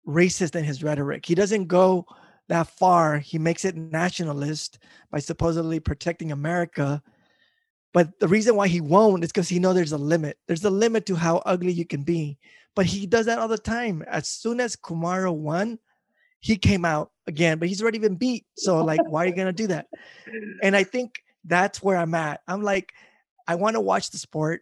racist 0.07 0.55
in 0.55 0.63
his 0.63 0.83
rhetoric. 0.83 1.25
He 1.25 1.35
doesn't 1.35 1.67
go 1.67 2.05
that 2.47 2.67
far. 2.67 3.17
He 3.17 3.37
makes 3.39 3.65
it 3.65 3.75
nationalist 3.75 4.79
by 5.11 5.19
supposedly 5.19 5.79
protecting 5.79 6.31
America. 6.31 7.01
But 7.93 8.19
the 8.19 8.27
reason 8.27 8.55
why 8.55 8.67
he 8.67 8.81
won't 8.81 9.23
is 9.23 9.31
because 9.31 9.49
he 9.49 9.59
knows 9.59 9.75
there's 9.75 9.93
a 9.93 9.97
limit. 9.97 10.37
There's 10.47 10.65
a 10.65 10.69
limit 10.69 11.05
to 11.07 11.15
how 11.15 11.37
ugly 11.45 11.71
you 11.71 11.85
can 11.85 12.03
be. 12.03 12.37
But 12.75 12.85
he 12.85 13.07
does 13.07 13.25
that 13.25 13.39
all 13.39 13.47
the 13.47 13.57
time. 13.57 14.03
As 14.07 14.27
soon 14.27 14.59
as 14.59 14.75
Kamaru 14.75 15.33
won, 15.33 15.79
he 16.39 16.57
came 16.57 16.85
out 16.85 17.11
again, 17.25 17.57
but 17.57 17.67
he's 17.67 17.81
already 17.81 17.97
been 17.97 18.15
beat. 18.15 18.45
So 18.55 18.83
like, 18.83 19.01
why 19.09 19.23
are 19.23 19.27
you 19.27 19.35
gonna 19.35 19.53
do 19.53 19.67
that? 19.67 19.87
And 20.61 20.75
I 20.75 20.83
think 20.83 21.23
that's 21.45 21.81
where 21.81 21.97
I'm 21.97 22.13
at. 22.13 22.41
I'm 22.47 22.61
like, 22.61 22.93
I 23.47 23.55
want 23.55 23.75
to 23.75 23.81
watch 23.81 24.11
the 24.11 24.17
sport, 24.17 24.61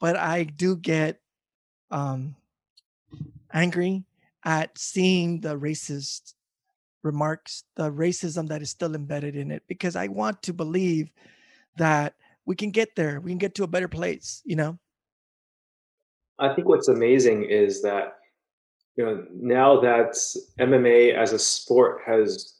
but 0.00 0.16
I 0.16 0.44
do 0.44 0.76
get 0.76 1.20
um 1.90 2.34
angry 3.52 4.04
at 4.44 4.76
seeing 4.78 5.40
the 5.40 5.58
racist 5.58 6.34
remarks, 7.02 7.64
the 7.76 7.90
racism 7.90 8.48
that 8.48 8.62
is 8.62 8.70
still 8.70 8.94
embedded 8.94 9.36
in 9.36 9.50
it, 9.50 9.62
because 9.68 9.96
I 9.96 10.08
want 10.08 10.42
to 10.42 10.52
believe 10.52 11.10
that 11.76 12.14
we 12.44 12.56
can 12.56 12.70
get 12.70 12.96
there, 12.96 13.20
we 13.20 13.30
can 13.30 13.38
get 13.38 13.54
to 13.56 13.64
a 13.64 13.68
better 13.68 13.88
place, 13.88 14.42
you 14.44 14.56
know. 14.56 14.78
I 16.38 16.54
think 16.54 16.68
what's 16.68 16.88
amazing 16.88 17.44
is 17.44 17.82
that 17.82 18.18
you 18.96 19.04
know, 19.04 19.24
now 19.32 19.80
that 19.80 20.14
MMA 20.58 21.14
as 21.14 21.32
a 21.32 21.38
sport 21.38 22.00
has 22.04 22.54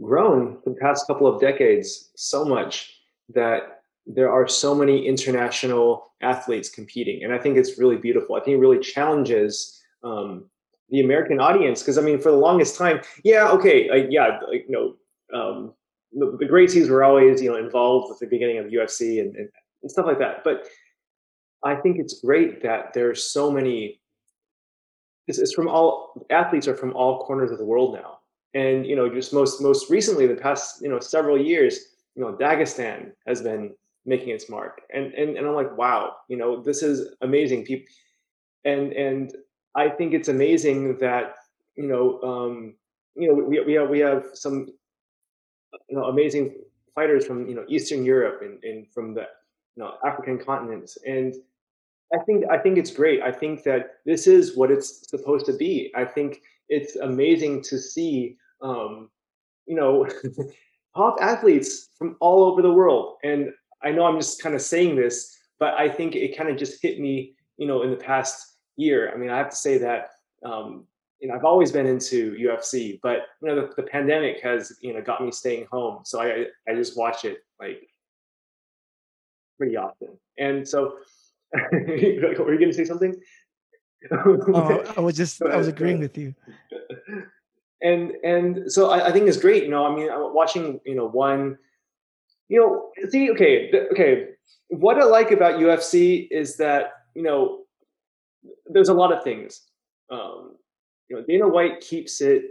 grown 0.00 0.58
the 0.64 0.76
past 0.80 1.06
couple 1.06 1.26
of 1.26 1.40
decades 1.40 2.10
so 2.14 2.44
much 2.44 2.94
that 3.30 3.80
there 4.06 4.30
are 4.30 4.46
so 4.46 4.74
many 4.74 5.06
international 5.06 6.12
athletes 6.20 6.68
competing. 6.68 7.24
And 7.24 7.32
I 7.32 7.38
think 7.38 7.56
it's 7.56 7.78
really 7.78 7.96
beautiful. 7.96 8.36
I 8.36 8.40
think 8.40 8.56
it 8.56 8.60
really 8.60 8.80
challenges 8.80 9.82
um, 10.02 10.44
the 10.90 11.00
American 11.00 11.40
audience 11.40 11.82
because 11.82 11.98
I 11.98 12.02
mean, 12.02 12.20
for 12.20 12.30
the 12.30 12.36
longest 12.36 12.76
time, 12.76 13.00
yeah, 13.24 13.48
okay, 13.50 13.88
uh, 13.88 14.06
yeah, 14.08 14.40
like, 14.48 14.66
you 14.68 14.72
know, 15.32 15.38
um, 15.38 15.74
the, 16.12 16.36
the 16.38 16.46
Gracies 16.46 16.88
were 16.88 17.04
always 17.04 17.42
you 17.42 17.50
know 17.50 17.58
involved 17.58 18.08
with 18.08 18.18
the 18.18 18.26
beginning 18.26 18.58
of 18.58 18.66
UFC 18.66 19.20
and, 19.20 19.34
and, 19.36 19.48
and 19.82 19.90
stuff 19.90 20.06
like 20.06 20.18
that. 20.18 20.42
But 20.44 20.66
I 21.64 21.74
think 21.74 21.98
it's 21.98 22.20
great 22.20 22.62
that 22.62 22.92
there's 22.92 23.30
so 23.30 23.50
many 23.50 24.00
it's, 25.28 25.38
it's 25.38 25.52
from 25.52 25.68
all 25.68 26.26
athletes 26.30 26.66
are 26.66 26.74
from 26.74 26.94
all 26.96 27.24
corners 27.24 27.50
of 27.50 27.58
the 27.58 27.64
world 27.64 27.94
now. 27.94 28.18
And 28.54 28.86
you 28.86 28.96
know, 28.96 29.08
just 29.08 29.32
most 29.32 29.60
most 29.60 29.90
recently, 29.90 30.26
the 30.26 30.34
past 30.34 30.80
you 30.82 30.88
know 30.88 30.98
several 30.98 31.38
years, 31.38 31.78
you 32.14 32.22
know, 32.22 32.32
Dagestan 32.32 33.12
has 33.26 33.42
been 33.42 33.74
making 34.06 34.30
its 34.30 34.48
mark, 34.48 34.80
and 34.92 35.12
and 35.12 35.36
and 35.36 35.46
I'm 35.46 35.54
like, 35.54 35.76
wow, 35.76 36.16
you 36.28 36.38
know, 36.38 36.62
this 36.62 36.82
is 36.82 37.14
amazing. 37.20 37.64
People, 37.64 37.86
and 38.64 38.92
and 38.94 39.32
I 39.74 39.90
think 39.90 40.14
it's 40.14 40.28
amazing 40.28 40.96
that 40.98 41.34
you 41.76 41.86
know, 41.86 42.20
um, 42.22 42.74
you 43.14 43.28
know, 43.28 43.34
we 43.34 43.60
we 43.60 43.74
have 43.74 43.90
we 43.90 43.98
have 43.98 44.24
some 44.32 44.68
you 45.90 45.96
know 45.96 46.04
amazing 46.04 46.54
fighters 46.94 47.26
from 47.26 47.46
you 47.46 47.54
know 47.54 47.66
Eastern 47.68 48.02
Europe 48.02 48.40
and, 48.40 48.64
and 48.64 48.90
from 48.94 49.12
the 49.12 49.26
know 49.78 49.94
African 50.04 50.38
continents, 50.38 50.98
and 51.06 51.34
I 52.12 52.18
think 52.24 52.44
I 52.50 52.58
think 52.58 52.78
it's 52.78 52.90
great. 52.90 53.22
I 53.22 53.32
think 53.32 53.62
that 53.64 53.96
this 54.04 54.26
is 54.26 54.56
what 54.56 54.70
it's 54.70 55.08
supposed 55.08 55.46
to 55.46 55.52
be. 55.52 55.92
I 55.94 56.04
think 56.04 56.40
it's 56.68 56.96
amazing 56.96 57.62
to 57.62 57.78
see, 57.78 58.36
um, 58.62 59.10
you 59.66 59.76
know, 59.76 60.06
top 60.96 61.18
athletes 61.20 61.90
from 61.98 62.16
all 62.20 62.44
over 62.44 62.62
the 62.62 62.72
world. 62.72 63.16
And 63.24 63.52
I 63.82 63.90
know 63.90 64.04
I'm 64.06 64.18
just 64.18 64.42
kind 64.42 64.54
of 64.54 64.62
saying 64.62 64.96
this, 64.96 65.36
but 65.58 65.74
I 65.74 65.88
think 65.88 66.14
it 66.14 66.36
kind 66.36 66.48
of 66.48 66.56
just 66.56 66.82
hit 66.82 67.00
me, 67.00 67.34
you 67.56 67.66
know, 67.66 67.82
in 67.82 67.90
the 67.90 67.96
past 67.96 68.58
year. 68.76 69.12
I 69.12 69.16
mean, 69.16 69.30
I 69.30 69.36
have 69.38 69.50
to 69.50 69.56
say 69.56 69.78
that, 69.78 70.10
um, 70.44 70.84
you 71.20 71.28
know, 71.28 71.34
I've 71.34 71.44
always 71.44 71.72
been 71.72 71.86
into 71.86 72.34
UFC, 72.34 73.00
but 73.02 73.26
you 73.42 73.48
know, 73.48 73.54
the, 73.56 73.74
the 73.76 73.82
pandemic 73.82 74.40
has, 74.42 74.72
you 74.80 74.94
know, 74.94 75.02
got 75.02 75.22
me 75.22 75.32
staying 75.32 75.66
home. 75.70 76.00
So 76.04 76.20
I 76.20 76.46
I 76.68 76.74
just 76.74 76.96
watch 76.96 77.24
it 77.24 77.38
like 77.60 77.88
pretty 79.58 79.76
often, 79.76 80.08
and 80.38 80.66
so 80.66 80.98
were 81.72 81.96
you 81.96 82.58
going 82.58 82.70
to 82.70 82.72
say 82.72 82.84
something? 82.84 83.14
oh, 84.12 84.84
I 84.96 85.00
was 85.00 85.16
just 85.16 85.42
I 85.54 85.56
was 85.56 85.68
agreeing 85.68 86.00
with 86.00 86.16
you. 86.16 86.34
And 87.80 88.14
and 88.24 88.72
so 88.72 88.90
I, 88.90 89.06
I 89.06 89.12
think 89.12 89.28
it's 89.28 89.36
great. 89.36 89.62
You 89.62 89.70
know, 89.70 89.86
I 89.86 89.94
mean, 89.94 90.08
watching 90.10 90.80
you 90.84 90.96
know 90.96 91.06
one, 91.06 91.58
you 92.48 92.58
know, 92.58 92.90
see, 93.08 93.30
okay, 93.30 93.70
okay. 93.92 94.30
What 94.66 94.98
I 94.98 95.04
like 95.04 95.30
about 95.30 95.60
UFC 95.60 96.26
is 96.28 96.56
that 96.56 96.94
you 97.14 97.22
know, 97.22 97.60
there's 98.66 98.88
a 98.88 98.94
lot 98.94 99.12
of 99.12 99.22
things. 99.22 99.62
Um, 100.10 100.56
you 101.08 101.16
know, 101.16 101.24
Dana 101.26 101.46
White 101.46 101.80
keeps 101.80 102.20
it 102.20 102.42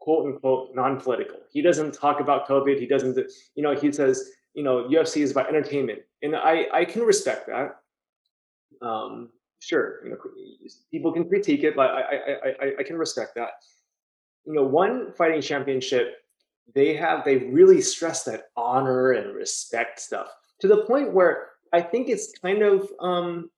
quote 0.00 0.26
unquote 0.26 0.74
non-political. 0.74 1.38
He 1.50 1.62
doesn't 1.62 1.94
talk 1.94 2.20
about 2.20 2.46
COVID. 2.46 2.78
He 2.78 2.86
doesn't, 2.86 3.18
you 3.54 3.62
know, 3.62 3.74
he 3.74 3.90
says, 3.90 4.30
you 4.54 4.62
know, 4.62 4.88
UFC 4.88 5.22
is 5.22 5.30
about 5.30 5.48
entertainment, 5.48 6.00
and 6.22 6.34
I 6.36 6.66
I 6.72 6.84
can 6.84 7.02
respect 7.02 7.46
that 7.48 7.76
um, 8.84 9.30
sure, 9.58 10.00
you 10.04 10.10
know, 10.10 10.16
people 10.90 11.12
can 11.12 11.28
critique 11.28 11.64
it, 11.64 11.74
but 11.74 11.90
I, 11.90 12.00
I, 12.00 12.48
I, 12.48 12.72
I 12.80 12.82
can 12.82 12.96
respect 12.96 13.34
that. 13.36 13.50
You 14.44 14.52
know, 14.52 14.64
one 14.64 15.12
fighting 15.12 15.40
championship, 15.40 16.16
they 16.74 16.94
have 16.94 17.24
they 17.24 17.38
really 17.38 17.80
stress 17.80 18.24
that 18.24 18.44
honor 18.56 19.12
and 19.12 19.34
respect 19.34 20.00
stuff 20.00 20.28
to 20.60 20.68
the 20.68 20.84
point 20.84 21.12
where 21.12 21.48
I 21.72 21.80
think 21.80 22.08
it's 22.08 22.32
kind 22.38 22.62
of 22.62 22.90
um, 23.00 23.50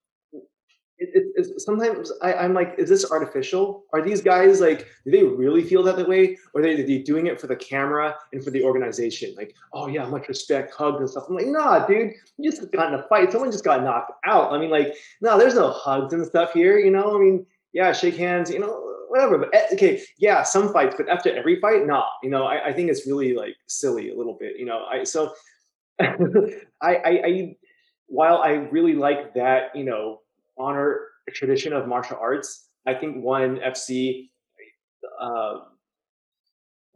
it, 0.98 1.32
it, 1.34 1.60
sometimes 1.60 2.10
I, 2.22 2.44
am 2.44 2.54
like, 2.54 2.74
is 2.78 2.88
this 2.88 3.10
artificial? 3.10 3.84
Are 3.92 4.00
these 4.00 4.22
guys 4.22 4.60
like, 4.60 4.88
do 5.04 5.10
they 5.10 5.22
really 5.22 5.62
feel 5.62 5.82
that 5.82 6.08
way? 6.08 6.38
Or 6.54 6.60
are 6.60 6.64
they, 6.64 6.82
are 6.82 6.86
they 6.86 6.98
doing 6.98 7.26
it 7.26 7.40
for 7.40 7.46
the 7.46 7.56
camera 7.56 8.14
and 8.32 8.42
for 8.42 8.50
the 8.50 8.64
organization? 8.64 9.34
Like, 9.36 9.54
oh 9.72 9.88
yeah, 9.88 10.06
much 10.06 10.28
respect, 10.28 10.74
hugs 10.74 11.00
and 11.00 11.10
stuff. 11.10 11.24
I'm 11.28 11.34
like, 11.34 11.46
nah, 11.46 11.86
dude, 11.86 12.12
you 12.38 12.50
just 12.50 12.70
got 12.72 12.92
in 12.92 12.98
a 12.98 13.02
fight. 13.08 13.30
Someone 13.30 13.52
just 13.52 13.64
got 13.64 13.82
knocked 13.82 14.12
out. 14.24 14.52
I 14.52 14.58
mean, 14.58 14.70
like, 14.70 14.94
no, 15.20 15.38
there's 15.38 15.54
no 15.54 15.70
hugs 15.70 16.14
and 16.14 16.26
stuff 16.26 16.52
here. 16.54 16.78
You 16.78 16.90
know, 16.90 17.14
I 17.14 17.20
mean, 17.20 17.46
yeah, 17.72 17.92
shake 17.92 18.16
hands, 18.16 18.50
you 18.50 18.58
know, 18.58 18.94
whatever. 19.08 19.36
But 19.38 19.54
eh, 19.54 19.66
okay, 19.74 20.02
yeah, 20.18 20.42
some 20.44 20.72
fights, 20.72 20.94
but 20.96 21.10
after 21.10 21.34
every 21.34 21.60
fight, 21.60 21.86
nah. 21.86 22.06
You 22.22 22.30
know, 22.30 22.44
I, 22.44 22.68
I 22.68 22.72
think 22.72 22.90
it's 22.90 23.06
really 23.06 23.34
like 23.34 23.54
silly 23.66 24.10
a 24.10 24.16
little 24.16 24.34
bit. 24.34 24.58
You 24.58 24.64
know, 24.64 24.84
I 24.90 25.04
so 25.04 25.34
I, 26.00 26.06
I 26.80 27.22
I 27.24 27.56
while 28.06 28.38
I 28.38 28.52
really 28.52 28.94
like 28.94 29.34
that, 29.34 29.74
you 29.74 29.84
know 29.84 30.20
honor 30.58 31.00
a 31.28 31.32
tradition 31.32 31.72
of 31.72 31.86
martial 31.86 32.18
arts. 32.20 32.68
I 32.86 32.94
think 32.94 33.22
one 33.22 33.58
FC 33.58 34.28
uh, 35.20 35.60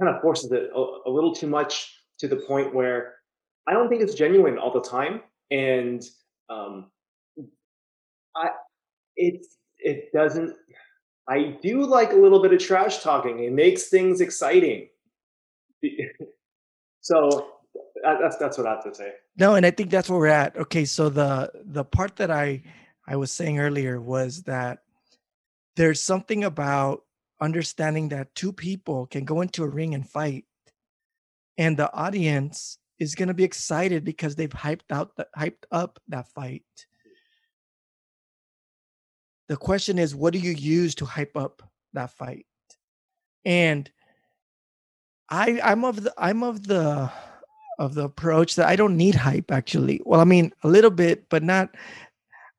kind 0.00 0.14
of 0.14 0.22
forces 0.22 0.50
it 0.52 0.70
a, 0.74 0.78
a, 1.06 1.10
little 1.10 1.34
too 1.34 1.46
much 1.46 1.94
to 2.18 2.28
the 2.28 2.36
point 2.36 2.74
where 2.74 3.14
I 3.66 3.72
don't 3.72 3.88
think 3.88 4.02
it's 4.02 4.14
genuine 4.14 4.58
all 4.58 4.72
the 4.72 4.80
time, 4.80 5.22
and 5.50 6.02
um, 6.48 6.90
I 8.36 8.50
it 9.16 9.46
it 9.78 10.12
doesn't. 10.12 10.54
I 11.28 11.58
do 11.62 11.84
like 11.84 12.12
a 12.12 12.16
little 12.16 12.42
bit 12.42 12.52
of 12.52 12.60
trash 12.60 13.02
talking. 13.02 13.44
It 13.44 13.52
makes 13.52 13.88
things 13.88 14.20
exciting. 14.20 14.88
so 17.00 17.48
that's 18.02 18.36
that's 18.36 18.58
what 18.58 18.66
I 18.66 18.70
have 18.70 18.84
to 18.84 18.94
say. 18.94 19.12
No, 19.36 19.54
and 19.54 19.64
I 19.64 19.70
think 19.70 19.90
that's 19.90 20.08
where 20.08 20.18
we're 20.18 20.26
at. 20.26 20.56
Okay, 20.56 20.84
so 20.84 21.08
the 21.08 21.50
the 21.64 21.84
part 21.84 22.16
that 22.16 22.30
I 22.30 22.62
I 23.10 23.16
was 23.16 23.32
saying 23.32 23.58
earlier 23.58 24.00
was 24.00 24.44
that 24.44 24.78
there's 25.74 26.00
something 26.00 26.44
about 26.44 27.02
understanding 27.40 28.10
that 28.10 28.32
two 28.36 28.52
people 28.52 29.06
can 29.06 29.24
go 29.24 29.40
into 29.40 29.64
a 29.64 29.68
ring 29.68 29.94
and 29.94 30.08
fight, 30.08 30.44
and 31.58 31.76
the 31.76 31.92
audience 31.92 32.78
is 33.00 33.16
going 33.16 33.26
to 33.26 33.34
be 33.34 33.42
excited 33.42 34.04
because 34.04 34.36
they've 34.36 34.48
hyped 34.48 34.92
out 34.92 35.16
the, 35.16 35.26
hyped 35.36 35.64
up 35.72 35.98
that 36.06 36.28
fight. 36.28 36.62
The 39.48 39.56
question 39.56 39.98
is, 39.98 40.14
what 40.14 40.32
do 40.32 40.38
you 40.38 40.52
use 40.52 40.94
to 40.96 41.04
hype 41.04 41.36
up 41.36 41.62
that 41.94 42.12
fight? 42.12 42.46
And 43.44 43.90
I 45.28 45.60
I'm 45.64 45.84
of 45.84 46.04
the 46.04 46.14
I'm 46.16 46.44
of 46.44 46.64
the 46.64 47.10
of 47.80 47.94
the 47.94 48.04
approach 48.04 48.54
that 48.54 48.68
I 48.68 48.76
don't 48.76 48.96
need 48.96 49.16
hype 49.16 49.50
actually. 49.50 50.00
Well, 50.04 50.20
I 50.20 50.24
mean 50.24 50.52
a 50.62 50.68
little 50.68 50.90
bit, 50.90 51.28
but 51.28 51.42
not 51.42 51.74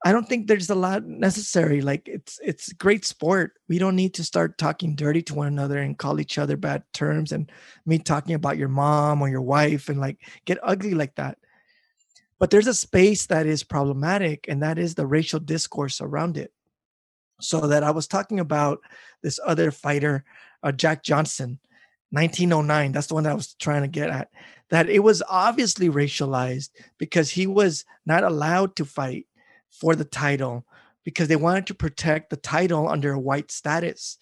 I 0.03 0.11
don't 0.11 0.27
think 0.27 0.47
there's 0.47 0.69
a 0.69 0.75
lot 0.75 1.05
necessary. 1.05 1.81
Like 1.81 2.07
it's 2.07 2.39
it's 2.43 2.73
great 2.73 3.05
sport. 3.05 3.53
We 3.69 3.77
don't 3.77 3.95
need 3.95 4.15
to 4.15 4.23
start 4.23 4.57
talking 4.57 4.95
dirty 4.95 5.21
to 5.23 5.35
one 5.35 5.47
another 5.47 5.77
and 5.77 5.97
call 5.97 6.19
each 6.19 6.39
other 6.39 6.57
bad 6.57 6.83
terms 6.93 7.31
and 7.31 7.51
me 7.85 7.99
talking 7.99 8.33
about 8.33 8.57
your 8.57 8.67
mom 8.67 9.21
or 9.21 9.29
your 9.29 9.41
wife 9.41 9.89
and 9.89 9.99
like 9.99 10.17
get 10.45 10.57
ugly 10.63 10.95
like 10.95 11.15
that. 11.15 11.37
But 12.39 12.49
there's 12.49 12.67
a 12.67 12.73
space 12.73 13.27
that 13.27 13.45
is 13.45 13.63
problematic, 13.63 14.47
and 14.47 14.63
that 14.63 14.79
is 14.79 14.95
the 14.95 15.05
racial 15.05 15.39
discourse 15.39 16.01
around 16.01 16.37
it. 16.37 16.51
So 17.39 17.67
that 17.67 17.83
I 17.83 17.91
was 17.91 18.07
talking 18.07 18.39
about 18.39 18.79
this 19.21 19.39
other 19.45 19.69
fighter, 19.69 20.25
uh, 20.63 20.71
Jack 20.71 21.03
Johnson, 21.03 21.59
1909. 22.09 22.91
That's 22.91 23.05
the 23.05 23.13
one 23.13 23.23
that 23.25 23.31
I 23.31 23.35
was 23.35 23.53
trying 23.53 23.83
to 23.83 23.87
get 23.87 24.09
at. 24.09 24.29
That 24.71 24.89
it 24.89 25.03
was 25.03 25.21
obviously 25.29 25.89
racialized 25.89 26.69
because 26.97 27.29
he 27.29 27.45
was 27.45 27.85
not 28.07 28.23
allowed 28.23 28.75
to 28.77 28.85
fight 28.85 29.27
for 29.71 29.95
the 29.95 30.05
title 30.05 30.65
because 31.03 31.27
they 31.27 31.35
wanted 31.35 31.67
to 31.67 31.73
protect 31.73 32.29
the 32.29 32.37
title 32.37 32.87
under 32.87 33.13
a 33.13 33.19
white 33.19 33.51
status. 33.51 34.17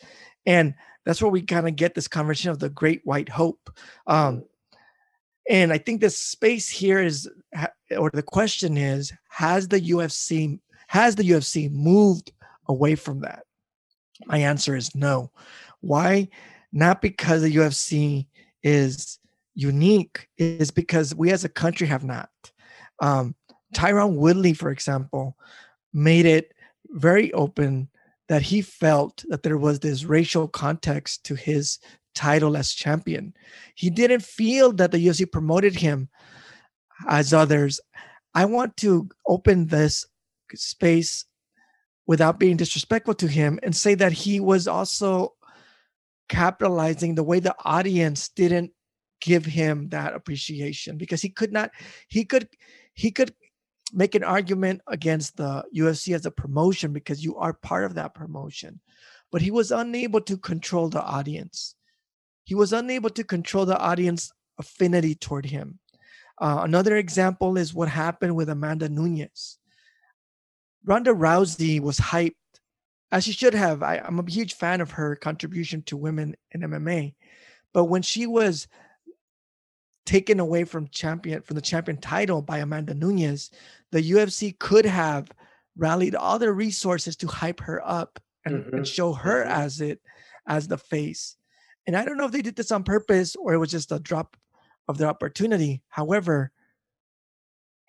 And 0.45 0.73
that's 1.05 1.21
where 1.21 1.31
we 1.31 1.41
kind 1.41 1.67
of 1.67 1.75
get 1.75 1.95
this 1.95 2.07
conversation 2.07 2.51
of 2.51 2.59
the 2.59 2.69
great 2.69 3.01
white 3.03 3.29
hope. 3.29 3.69
Um, 4.07 4.43
and 5.49 5.73
I 5.73 5.77
think 5.79 5.99
the 5.99 6.09
space 6.09 6.69
here 6.69 7.01
is, 7.01 7.29
or 7.97 8.11
the 8.11 8.23
question 8.23 8.77
is, 8.77 9.11
has 9.29 9.67
the 9.67 9.81
UFC 9.81 10.59
has 10.89 11.13
the 11.13 11.23
UFC 11.23 11.71
moved 11.71 12.31
away 12.67 12.95
from 12.95 13.19
that? 13.21 13.43
My 14.25 14.39
answer 14.39 14.75
is 14.75 14.95
no. 14.95 15.31
Why? 15.81 16.29
Not 16.73 16.99
because 16.99 17.43
the 17.43 17.55
UFC 17.55 18.25
is 18.63 19.19
unique, 19.53 20.27
is 20.39 20.71
because 20.71 21.13
we 21.13 21.29
as 21.29 21.45
a 21.45 21.49
country 21.49 21.85
have 21.85 22.03
not. 22.03 22.31
Um, 22.99 23.35
Tyron 23.73 24.15
Woodley, 24.15 24.53
for 24.53 24.69
example, 24.71 25.37
made 25.93 26.25
it 26.25 26.53
very 26.89 27.31
open 27.33 27.89
that 28.27 28.41
he 28.43 28.61
felt 28.61 29.23
that 29.29 29.43
there 29.43 29.57
was 29.57 29.79
this 29.79 30.05
racial 30.05 30.47
context 30.47 31.25
to 31.25 31.35
his 31.35 31.79
title 32.15 32.57
as 32.57 32.73
champion. 32.73 33.33
He 33.75 33.89
didn't 33.89 34.23
feel 34.23 34.71
that 34.73 34.91
the 34.91 35.05
UFC 35.05 35.31
promoted 35.31 35.75
him 35.75 36.09
as 37.07 37.33
others. 37.33 37.79
I 38.33 38.45
want 38.45 38.77
to 38.77 39.09
open 39.27 39.67
this 39.67 40.05
space 40.53 41.25
without 42.07 42.39
being 42.39 42.57
disrespectful 42.57 43.13
to 43.15 43.27
him 43.27 43.59
and 43.61 43.75
say 43.75 43.95
that 43.95 44.11
he 44.11 44.39
was 44.39 44.67
also 44.67 45.33
capitalizing 46.27 47.15
the 47.15 47.23
way 47.23 47.39
the 47.39 47.55
audience 47.65 48.29
didn't 48.29 48.71
give 49.21 49.45
him 49.45 49.89
that 49.89 50.13
appreciation 50.13 50.97
because 50.97 51.21
he 51.21 51.29
could 51.29 51.51
not 51.51 51.71
he 52.07 52.23
could 52.23 52.47
he 52.93 53.11
could 53.11 53.33
make 53.93 54.15
an 54.15 54.23
argument 54.23 54.81
against 54.87 55.37
the 55.37 55.63
UFC 55.75 56.13
as 56.15 56.25
a 56.25 56.31
promotion 56.31 56.93
because 56.93 57.23
you 57.23 57.35
are 57.37 57.53
part 57.53 57.85
of 57.85 57.95
that 57.95 58.13
promotion 58.13 58.79
but 59.31 59.41
he 59.41 59.51
was 59.51 59.71
unable 59.71 60.21
to 60.21 60.37
control 60.37 60.89
the 60.89 61.03
audience 61.03 61.75
he 62.43 62.55
was 62.55 62.73
unable 62.73 63.09
to 63.11 63.23
control 63.23 63.65
the 63.65 63.77
audience 63.77 64.31
affinity 64.57 65.15
toward 65.15 65.45
him 65.45 65.79
uh, 66.41 66.61
another 66.63 66.95
example 66.97 67.57
is 67.57 67.73
what 67.73 67.89
happened 67.89 68.35
with 68.35 68.49
Amanda 68.49 68.87
Nunes 68.87 69.59
Ronda 70.85 71.11
Rousey 71.11 71.79
was 71.79 71.99
hyped, 71.99 72.35
as 73.11 73.23
she 73.23 73.31
should 73.31 73.53
have. 73.53 73.83
I, 73.83 73.97
I'm 73.97 74.19
a 74.19 74.29
huge 74.29 74.53
fan 74.55 74.81
of 74.81 74.91
her 74.91 75.15
contribution 75.15 75.83
to 75.83 75.97
women 75.97 76.35
in 76.51 76.61
MMA. 76.61 77.15
But 77.73 77.85
when 77.85 78.01
she 78.01 78.25
was 78.25 78.67
taken 80.09 80.39
away 80.39 80.63
from 80.63 80.87
champion 80.87 81.39
from 81.43 81.53
the 81.53 81.61
champion 81.61 81.95
title 81.95 82.41
by 82.41 82.57
Amanda 82.57 82.95
Nunes, 82.95 83.51
the 83.91 84.01
UFC 84.01 84.57
could 84.57 84.83
have 84.85 85.29
rallied 85.77 86.15
all 86.15 86.39
their 86.39 86.51
resources 86.51 87.15
to 87.17 87.27
hype 87.27 87.59
her 87.59 87.79
up 87.87 88.19
and, 88.43 88.63
mm-hmm. 88.63 88.77
and 88.77 88.87
show 88.87 89.13
her 89.13 89.43
mm-hmm. 89.43 89.51
as 89.51 89.81
it 89.81 90.01
as 90.47 90.67
the 90.67 90.79
face. 90.79 91.37
And 91.85 91.95
I 91.95 92.05
don't 92.05 92.17
know 92.17 92.25
if 92.25 92.31
they 92.31 92.41
did 92.41 92.55
this 92.55 92.71
on 92.71 92.83
purpose 92.83 93.35
or 93.35 93.53
it 93.53 93.59
was 93.59 93.69
just 93.69 93.91
a 93.91 93.99
drop 93.99 94.35
of 94.87 94.97
their 94.97 95.07
opportunity. 95.07 95.83
However, 95.89 96.51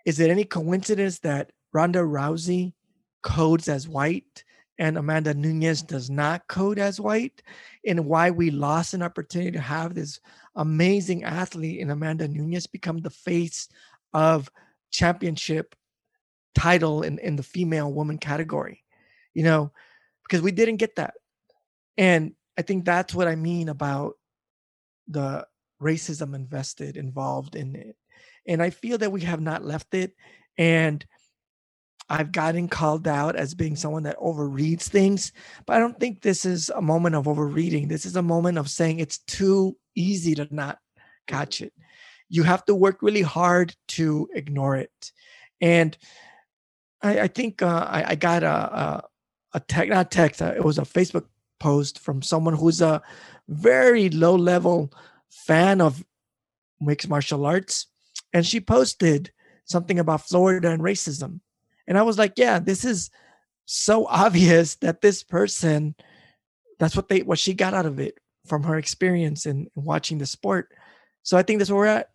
is 0.04 0.20
it 0.20 0.30
any 0.30 0.44
coincidence 0.44 1.20
that 1.20 1.52
Ronda 1.72 2.00
Rousey 2.00 2.74
codes 3.22 3.66
as 3.66 3.88
white 3.88 4.44
and 4.78 4.98
Amanda 4.98 5.32
Nunes 5.32 5.80
does 5.80 6.10
not 6.10 6.48
code 6.48 6.78
as 6.78 6.98
white, 6.98 7.42
and 7.86 8.06
why 8.06 8.30
we 8.30 8.50
lost 8.50 8.94
an 8.94 9.02
opportunity 9.02 9.50
to 9.50 9.60
have 9.60 9.94
this 9.94 10.20
amazing 10.54 11.24
athlete 11.24 11.80
in 11.80 11.90
Amanda 11.90 12.28
Nunes 12.28 12.66
become 12.66 12.98
the 12.98 13.10
face 13.10 13.68
of 14.12 14.50
championship 14.90 15.74
title 16.54 17.02
in, 17.02 17.18
in 17.18 17.36
the 17.36 17.42
female 17.42 17.92
woman 17.92 18.18
category, 18.18 18.84
you 19.34 19.42
know, 19.42 19.72
because 20.24 20.42
we 20.42 20.52
didn't 20.52 20.76
get 20.76 20.96
that. 20.96 21.14
And 21.96 22.32
I 22.58 22.62
think 22.62 22.84
that's 22.84 23.14
what 23.14 23.28
I 23.28 23.36
mean 23.36 23.68
about 23.68 24.14
the 25.08 25.46
racism 25.80 26.34
invested 26.34 26.96
involved 26.96 27.54
in 27.54 27.74
it. 27.76 27.96
And 28.46 28.62
I 28.62 28.70
feel 28.70 28.98
that 28.98 29.12
we 29.12 29.22
have 29.22 29.40
not 29.40 29.64
left 29.64 29.94
it. 29.94 30.14
And 30.58 31.04
I've 32.08 32.32
gotten 32.32 32.68
called 32.68 33.06
out 33.06 33.36
as 33.36 33.54
being 33.54 33.76
someone 33.76 34.02
that 34.02 34.18
overreads 34.18 34.82
things, 34.82 35.32
but 35.64 35.76
I 35.76 35.78
don't 35.78 35.98
think 35.98 36.20
this 36.20 36.44
is 36.44 36.68
a 36.70 36.82
moment 36.82 37.14
of 37.14 37.28
overreading. 37.28 37.86
This 37.86 38.04
is 38.04 38.16
a 38.16 38.22
moment 38.22 38.58
of 38.58 38.68
saying 38.68 38.98
it's 38.98 39.18
too 39.18 39.76
easy 39.94 40.34
to 40.36 40.48
not 40.50 40.78
catch 41.26 41.60
it. 41.60 41.72
You 42.28 42.42
have 42.44 42.64
to 42.66 42.74
work 42.74 43.02
really 43.02 43.22
hard 43.22 43.74
to 43.88 44.28
ignore 44.34 44.76
it. 44.76 45.12
And 45.60 45.96
I, 47.02 47.20
I 47.20 47.26
think 47.28 47.62
uh, 47.62 47.86
I, 47.88 48.10
I, 48.10 48.14
got 48.14 48.42
a, 48.42 48.48
a, 48.48 49.04
a 49.54 49.60
tech, 49.60 49.88
not 49.88 50.10
text, 50.10 50.40
uh, 50.40 50.52
it 50.56 50.64
was 50.64 50.78
a 50.78 50.82
Facebook 50.82 51.26
post 51.58 51.98
from 51.98 52.22
someone 52.22 52.54
who's 52.54 52.80
a 52.80 53.02
very 53.48 54.08
low 54.10 54.36
level 54.36 54.92
fan 55.28 55.80
of 55.80 56.04
mixed 56.80 57.08
martial 57.08 57.44
arts. 57.44 57.86
And 58.32 58.46
she 58.46 58.60
posted 58.60 59.32
something 59.64 59.98
about 59.98 60.28
Florida 60.28 60.70
and 60.70 60.82
racism 60.82 61.40
and 61.90 61.98
I 61.98 62.02
was 62.02 62.18
like, 62.18 62.34
yeah, 62.36 62.60
this 62.60 62.84
is 62.84 63.10
so 63.66 64.06
obvious 64.08 64.76
that 64.76 65.02
this 65.02 65.22
person, 65.24 65.96
that's 66.78 66.96
what 66.96 67.08
they, 67.08 67.22
what 67.22 67.38
she 67.38 67.52
got 67.52 67.74
out 67.74 67.84
of 67.84 67.98
it 67.98 68.16
from 68.50 68.62
her 68.64 68.76
experience 68.76 69.46
in 69.46 69.70
watching 69.74 70.18
the 70.18 70.26
sport. 70.26 70.74
So 71.22 71.38
I 71.38 71.42
think 71.42 71.58
that's 71.58 71.70
where 71.70 71.78
we're 71.78 71.86
at. 71.86 72.10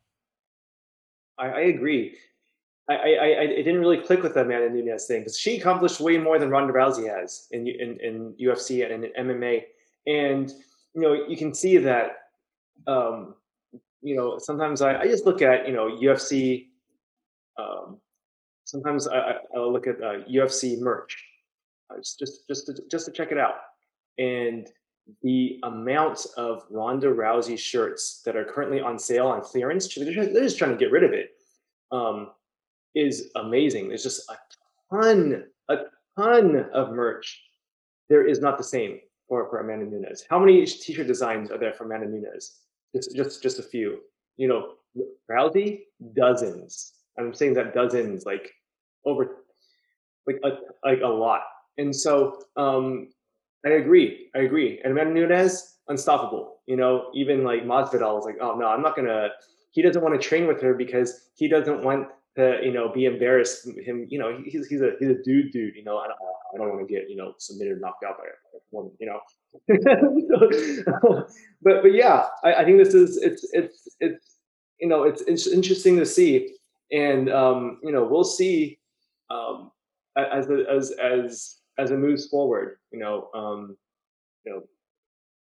I, 1.39 1.47
I 1.47 1.59
agree. 1.61 2.15
I, 2.87 2.93
I, 2.93 2.97
I, 2.97 3.43
it 3.59 3.63
didn't 3.63 3.81
really 3.81 3.97
click 3.97 4.21
with 4.21 4.35
the 4.35 4.41
Amanda 4.41 4.69
Nunes 4.69 5.07
thing 5.07 5.21
because 5.21 5.39
she 5.39 5.57
accomplished 5.57 5.99
way 5.99 6.19
more 6.19 6.37
than 6.37 6.51
Ronda 6.51 6.71
Rousey 6.71 7.09
has 7.09 7.47
in, 7.49 7.67
in, 7.67 7.97
in 7.99 8.35
UFC 8.39 8.85
and 8.85 9.03
in 9.03 9.27
MMA. 9.27 9.63
And, 10.05 10.51
you 10.93 11.01
know, 11.01 11.13
you 11.27 11.35
can 11.35 11.53
see 11.55 11.77
that, 11.77 12.17
um, 12.85 13.33
you 14.03 14.15
know, 14.15 14.37
sometimes 14.37 14.83
I, 14.83 14.99
I 14.99 15.07
just 15.07 15.25
look 15.25 15.41
at, 15.41 15.67
you 15.67 15.73
know, 15.73 15.87
UFC 15.89 16.67
um, 17.57 17.99
sometimes 18.65 19.07
I, 19.07 19.37
will 19.53 19.71
look 19.71 19.87
at 19.87 20.01
uh, 20.01 20.23
UFC 20.29 20.79
merch, 20.79 21.23
just 21.97 22.19
just 22.19 22.47
just 22.47 22.65
to, 22.67 22.73
just 22.91 23.05
to 23.05 23.11
check 23.11 23.31
it 23.31 23.37
out, 23.37 23.55
and 24.17 24.67
the 25.21 25.59
amount 25.63 26.25
of 26.37 26.63
Ronda 26.69 27.07
Rousey 27.07 27.57
shirts 27.57 28.21
that 28.25 28.35
are 28.35 28.45
currently 28.45 28.81
on 28.81 28.97
sale 28.97 29.27
on 29.27 29.41
clearance, 29.41 29.93
they're 29.93 30.11
just, 30.11 30.33
they're 30.33 30.43
just 30.43 30.57
trying 30.57 30.71
to 30.71 30.77
get 30.77 30.91
rid 30.91 31.03
of 31.03 31.13
it. 31.13 31.31
Um, 31.91 32.31
is 32.95 33.29
amazing. 33.35 33.89
There's 33.89 34.03
just 34.03 34.29
a 34.29 34.35
ton, 34.89 35.43
a 35.69 35.77
ton 36.17 36.69
of 36.73 36.91
merch. 36.93 37.43
There 38.09 38.25
is 38.25 38.39
not 38.39 38.57
the 38.57 38.63
same 38.63 38.99
for, 39.27 39.49
for 39.49 39.59
Amanda 39.59 39.85
Nunes. 39.85 40.23
How 40.29 40.39
many 40.39 40.65
t-shirt 40.65 41.07
designs 41.07 41.51
are 41.51 41.57
there 41.57 41.73
for 41.73 41.85
Amanda 41.85 42.07
Nunes? 42.07 42.59
Just 42.95 43.15
just 43.15 43.43
just 43.43 43.59
a 43.59 43.63
few. 43.63 43.99
You 44.37 44.47
know, 44.47 44.73
Rousey, 45.29 45.81
dozens. 46.15 46.93
I'm 47.19 47.33
saying 47.33 47.53
that 47.55 47.73
dozens, 47.73 48.25
like 48.25 48.51
over, 49.05 49.43
like 50.27 50.39
a, 50.43 50.49
like 50.87 51.01
a 51.01 51.07
lot. 51.07 51.41
And 51.77 51.95
so 51.95 52.41
um, 52.55 53.09
I 53.65 53.69
agree. 53.69 54.29
I 54.35 54.39
agree. 54.39 54.79
And 54.83 54.91
Amanda 54.93 55.13
Nunes, 55.13 55.77
unstoppable. 55.87 56.57
You 56.67 56.77
know, 56.77 57.09
even 57.13 57.43
like 57.43 57.63
Masvidal 57.63 58.15
was 58.15 58.25
like, 58.25 58.37
oh 58.41 58.55
no, 58.55 58.67
I'm 58.67 58.81
not 58.81 58.95
gonna. 58.95 59.29
He 59.71 59.81
doesn't 59.81 60.01
want 60.01 60.19
to 60.19 60.27
train 60.27 60.47
with 60.47 60.61
her 60.61 60.73
because 60.73 61.29
he 61.35 61.47
doesn't 61.47 61.83
want 61.83 62.07
to, 62.37 62.59
you 62.63 62.71
know, 62.71 62.89
be 62.93 63.05
embarrassed. 63.05 63.67
Him, 63.67 64.05
you 64.09 64.19
know, 64.19 64.37
he's 64.45 64.67
he's 64.67 64.81
a 64.81 64.91
he's 64.99 65.09
a 65.09 65.21
dude, 65.23 65.51
dude. 65.51 65.75
You 65.75 65.83
know, 65.83 65.97
I 65.97 66.07
don't, 66.07 66.17
I 66.53 66.57
don't 66.57 66.69
want 66.69 66.87
to 66.87 66.93
get 66.93 67.09
you 67.09 67.15
know 67.15 67.33
submitted, 67.39 67.81
knocked 67.81 68.03
out 68.03 68.17
by 68.17 68.25
a 68.25 68.59
woman. 68.71 68.91
You 68.99 69.07
know. 69.07 69.19
but 71.61 71.81
but 71.83 71.93
yeah, 71.93 72.27
I, 72.43 72.53
I 72.55 72.65
think 72.65 72.77
this 72.77 72.93
is 72.93 73.17
it's 73.17 73.47
it's 73.51 73.87
it's 73.99 74.37
you 74.79 74.87
know 74.87 75.03
it's 75.03 75.21
it's 75.23 75.47
interesting 75.47 75.97
to 75.97 76.05
see 76.05 76.55
and 76.91 77.29
um, 77.29 77.79
you 77.83 77.91
know 77.91 78.03
we'll 78.03 78.23
see 78.23 78.79
um, 79.29 79.71
as 80.17 80.47
as 80.49 80.91
as 80.91 81.57
as 81.77 81.91
it 81.91 81.97
moves 81.97 82.27
forward. 82.27 82.77
You 82.91 82.99
know, 82.99 83.29
um, 83.33 83.77
you 84.45 84.53
know 84.53 84.63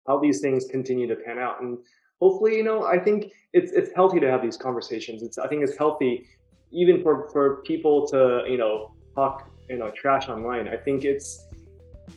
how 0.07 0.19
these 0.19 0.41
things 0.41 0.67
continue 0.71 1.07
to 1.07 1.17
pan 1.17 1.39
out, 1.39 1.61
and 1.63 1.79
hopefully, 2.21 2.57
you 2.57 2.65
know, 2.65 2.85
I 2.85 2.99
think 2.99 3.33
it's 3.53 3.73
it's 3.73 3.91
healthy 3.95 4.21
to 4.21 4.31
have 4.31 4.43
these 4.43 4.57
conversations. 4.57 5.23
It's 5.23 5.39
I 5.39 5.49
think 5.49 5.63
it's 5.63 5.77
healthy 5.77 6.27
even 6.73 7.03
for 7.03 7.29
for 7.31 7.63
people 7.63 8.07
to 8.09 8.45
you 8.49 8.59
know 8.59 8.95
talk 9.15 9.51
you 9.69 9.79
know 9.79 9.91
trash 9.91 10.29
online. 10.29 10.69
I 10.69 10.77
think 10.77 11.05
it's 11.05 11.47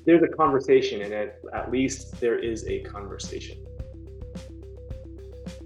there's 0.06 0.22
a 0.24 0.28
conversation, 0.28 1.02
and 1.02 1.14
at, 1.14 1.40
at 1.54 1.72
least 1.72 2.20
there 2.20 2.38
is 2.38 2.68
a 2.68 2.82
conversation. 2.82 3.58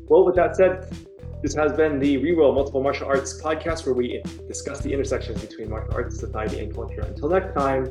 Well, 0.08 0.26
with 0.26 0.36
that 0.36 0.56
said, 0.56 0.96
this 1.42 1.56
has 1.56 1.74
been 1.74 2.00
the 2.00 2.18
Reroll 2.18 2.54
Multiple 2.54 2.82
Martial 2.82 3.08
Arts 3.08 3.42
podcast 3.42 3.86
where 3.86 3.96
we 3.96 4.22
discuss 4.48 4.80
the 4.82 4.94
intersections 4.94 5.42
between 5.42 5.70
martial 5.70 5.94
arts, 5.94 6.20
society, 6.20 6.60
and 6.60 6.74
culture. 6.74 7.02
Until 7.02 7.30
next 7.30 7.54
time, 7.54 7.88